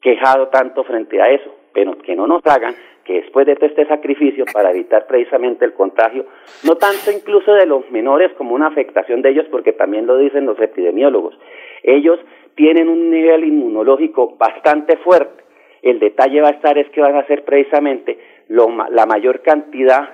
quejado 0.00 0.48
tanto 0.48 0.82
frente 0.84 1.22
a 1.22 1.30
eso, 1.30 1.54
pero 1.72 1.96
que 1.98 2.16
no 2.16 2.26
nos 2.26 2.44
hagan 2.46 2.74
que 3.04 3.20
después 3.20 3.46
de 3.46 3.54
todo 3.54 3.66
este 3.66 3.86
sacrificio 3.86 4.44
para 4.52 4.70
evitar 4.70 5.06
precisamente 5.06 5.64
el 5.64 5.74
contagio, 5.74 6.24
no 6.64 6.76
tanto 6.76 7.12
incluso 7.12 7.52
de 7.52 7.66
los 7.66 7.88
menores 7.90 8.32
como 8.32 8.54
una 8.54 8.68
afectación 8.68 9.22
de 9.22 9.30
ellos, 9.30 9.46
porque 9.50 9.72
también 9.72 10.06
lo 10.06 10.16
dicen 10.16 10.46
los 10.46 10.58
epidemiólogos, 10.58 11.38
ellos 11.82 12.18
tienen 12.56 12.88
un 12.88 13.10
nivel 13.10 13.44
inmunológico 13.44 14.36
bastante 14.36 14.96
fuerte. 14.96 15.43
El 15.84 15.98
detalle 15.98 16.40
va 16.40 16.48
a 16.48 16.52
estar 16.52 16.78
es 16.78 16.88
que 16.88 17.02
van 17.02 17.14
a 17.14 17.26
ser 17.26 17.44
precisamente 17.44 18.18
la 18.48 19.04
mayor 19.04 19.42
cantidad 19.42 20.08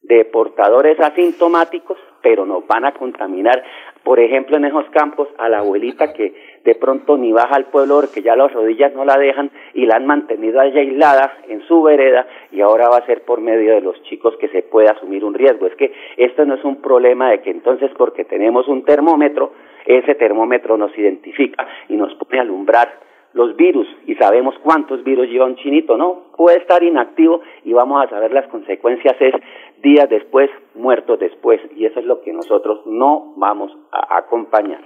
de 0.00 0.24
portadores 0.24 0.98
asintomáticos, 0.98 1.98
pero 2.22 2.46
nos 2.46 2.66
van 2.66 2.86
a 2.86 2.92
contaminar, 2.92 3.62
por 4.02 4.18
ejemplo, 4.18 4.56
en 4.56 4.64
esos 4.64 4.88
campos, 4.90 5.28
a 5.36 5.50
la 5.50 5.58
abuelita 5.58 6.14
que 6.14 6.34
de 6.64 6.74
pronto 6.76 7.18
ni 7.18 7.32
baja 7.32 7.54
al 7.54 7.66
pueblo 7.66 8.00
porque 8.00 8.22
ya 8.22 8.34
las 8.34 8.50
rodillas 8.54 8.94
no 8.94 9.04
la 9.04 9.18
dejan 9.18 9.50
y 9.74 9.84
la 9.84 9.96
han 9.96 10.06
mantenido 10.06 10.58
allá 10.58 10.80
aislada 10.80 11.36
en 11.48 11.60
su 11.68 11.82
vereda 11.82 12.26
y 12.50 12.62
ahora 12.62 12.88
va 12.88 12.96
a 12.96 13.06
ser 13.06 13.24
por 13.24 13.42
medio 13.42 13.74
de 13.74 13.82
los 13.82 14.02
chicos 14.04 14.34
que 14.38 14.48
se 14.48 14.62
puede 14.62 14.88
asumir 14.88 15.22
un 15.22 15.34
riesgo. 15.34 15.66
Es 15.66 15.76
que 15.76 15.92
esto 16.16 16.46
no 16.46 16.54
es 16.54 16.64
un 16.64 16.80
problema 16.80 17.30
de 17.30 17.42
que 17.42 17.50
entonces 17.50 17.90
porque 17.98 18.24
tenemos 18.24 18.68
un 18.68 18.86
termómetro, 18.86 19.52
ese 19.84 20.14
termómetro 20.14 20.78
nos 20.78 20.96
identifica 20.96 21.68
y 21.90 21.96
nos 21.96 22.14
a 22.14 22.40
alumbrar 22.40 23.04
los 23.34 23.56
virus 23.56 23.86
y 24.06 24.14
sabemos 24.14 24.54
cuántos 24.62 25.04
virus 25.04 25.28
lleva 25.28 25.46
un 25.46 25.56
chinito, 25.56 25.96
¿no? 25.96 26.32
Puede 26.36 26.58
estar 26.58 26.82
inactivo 26.82 27.40
y 27.64 27.72
vamos 27.72 28.04
a 28.04 28.08
saber 28.08 28.32
las 28.32 28.48
consecuencias 28.48 29.16
es 29.20 29.34
días 29.82 30.08
después, 30.08 30.48
muertos 30.74 31.20
después 31.20 31.60
y 31.76 31.84
eso 31.84 32.00
es 32.00 32.06
lo 32.06 32.22
que 32.22 32.32
nosotros 32.32 32.80
no 32.86 33.34
vamos 33.36 33.72
a 33.92 34.18
acompañar. 34.18 34.80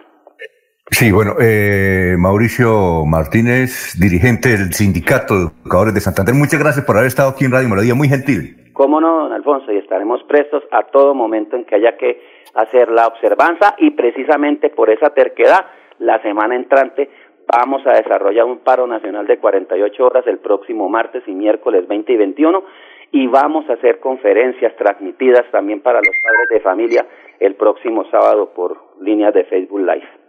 Sí, 0.90 1.12
bueno, 1.12 1.34
eh, 1.38 2.16
Mauricio 2.18 3.04
Martínez, 3.04 3.94
dirigente 4.00 4.48
del 4.48 4.72
Sindicato 4.72 5.34
de 5.34 5.40
Educadores 5.62 5.92
de 5.92 6.00
Santander, 6.00 6.34
muchas 6.34 6.58
gracias 6.58 6.86
por 6.86 6.96
haber 6.96 7.08
estado 7.08 7.30
aquí 7.30 7.44
en 7.44 7.52
Radio 7.52 7.68
Melodía, 7.68 7.94
muy 7.94 8.08
gentil. 8.08 8.72
Cómo 8.72 8.98
no, 8.98 9.24
don 9.24 9.32
Alfonso, 9.32 9.70
y 9.70 9.76
estaremos 9.76 10.22
prestos 10.22 10.62
a 10.72 10.84
todo 10.84 11.14
momento 11.14 11.56
en 11.56 11.66
que 11.66 11.74
haya 11.74 11.98
que 11.98 12.22
hacer 12.54 12.90
la 12.90 13.06
observanza 13.06 13.74
y 13.76 13.90
precisamente 13.90 14.70
por 14.70 14.88
esa 14.88 15.10
terquedad, 15.10 15.66
la 15.98 16.22
semana 16.22 16.56
entrante 16.56 17.10
vamos 17.48 17.86
a 17.86 17.94
desarrollar 17.94 18.44
un 18.44 18.58
paro 18.58 18.86
nacional 18.86 19.26
de 19.26 19.38
48 19.38 20.04
horas 20.04 20.26
el 20.26 20.38
próximo 20.38 20.88
martes 20.88 21.22
y 21.26 21.32
miércoles 21.32 21.88
20 21.88 22.12
y 22.12 22.16
21 22.16 22.64
y 23.10 23.26
vamos 23.26 23.68
a 23.70 23.74
hacer 23.74 24.00
conferencias 24.00 24.76
transmitidas 24.76 25.50
también 25.50 25.80
para 25.80 25.98
los 25.98 26.14
padres 26.22 26.48
de 26.50 26.60
familia 26.60 27.06
el 27.40 27.54
próximo 27.54 28.04
sábado 28.10 28.50
por 28.54 28.76
líneas 29.00 29.32
de 29.32 29.44
Facebook 29.44 29.80
Live. 29.80 30.27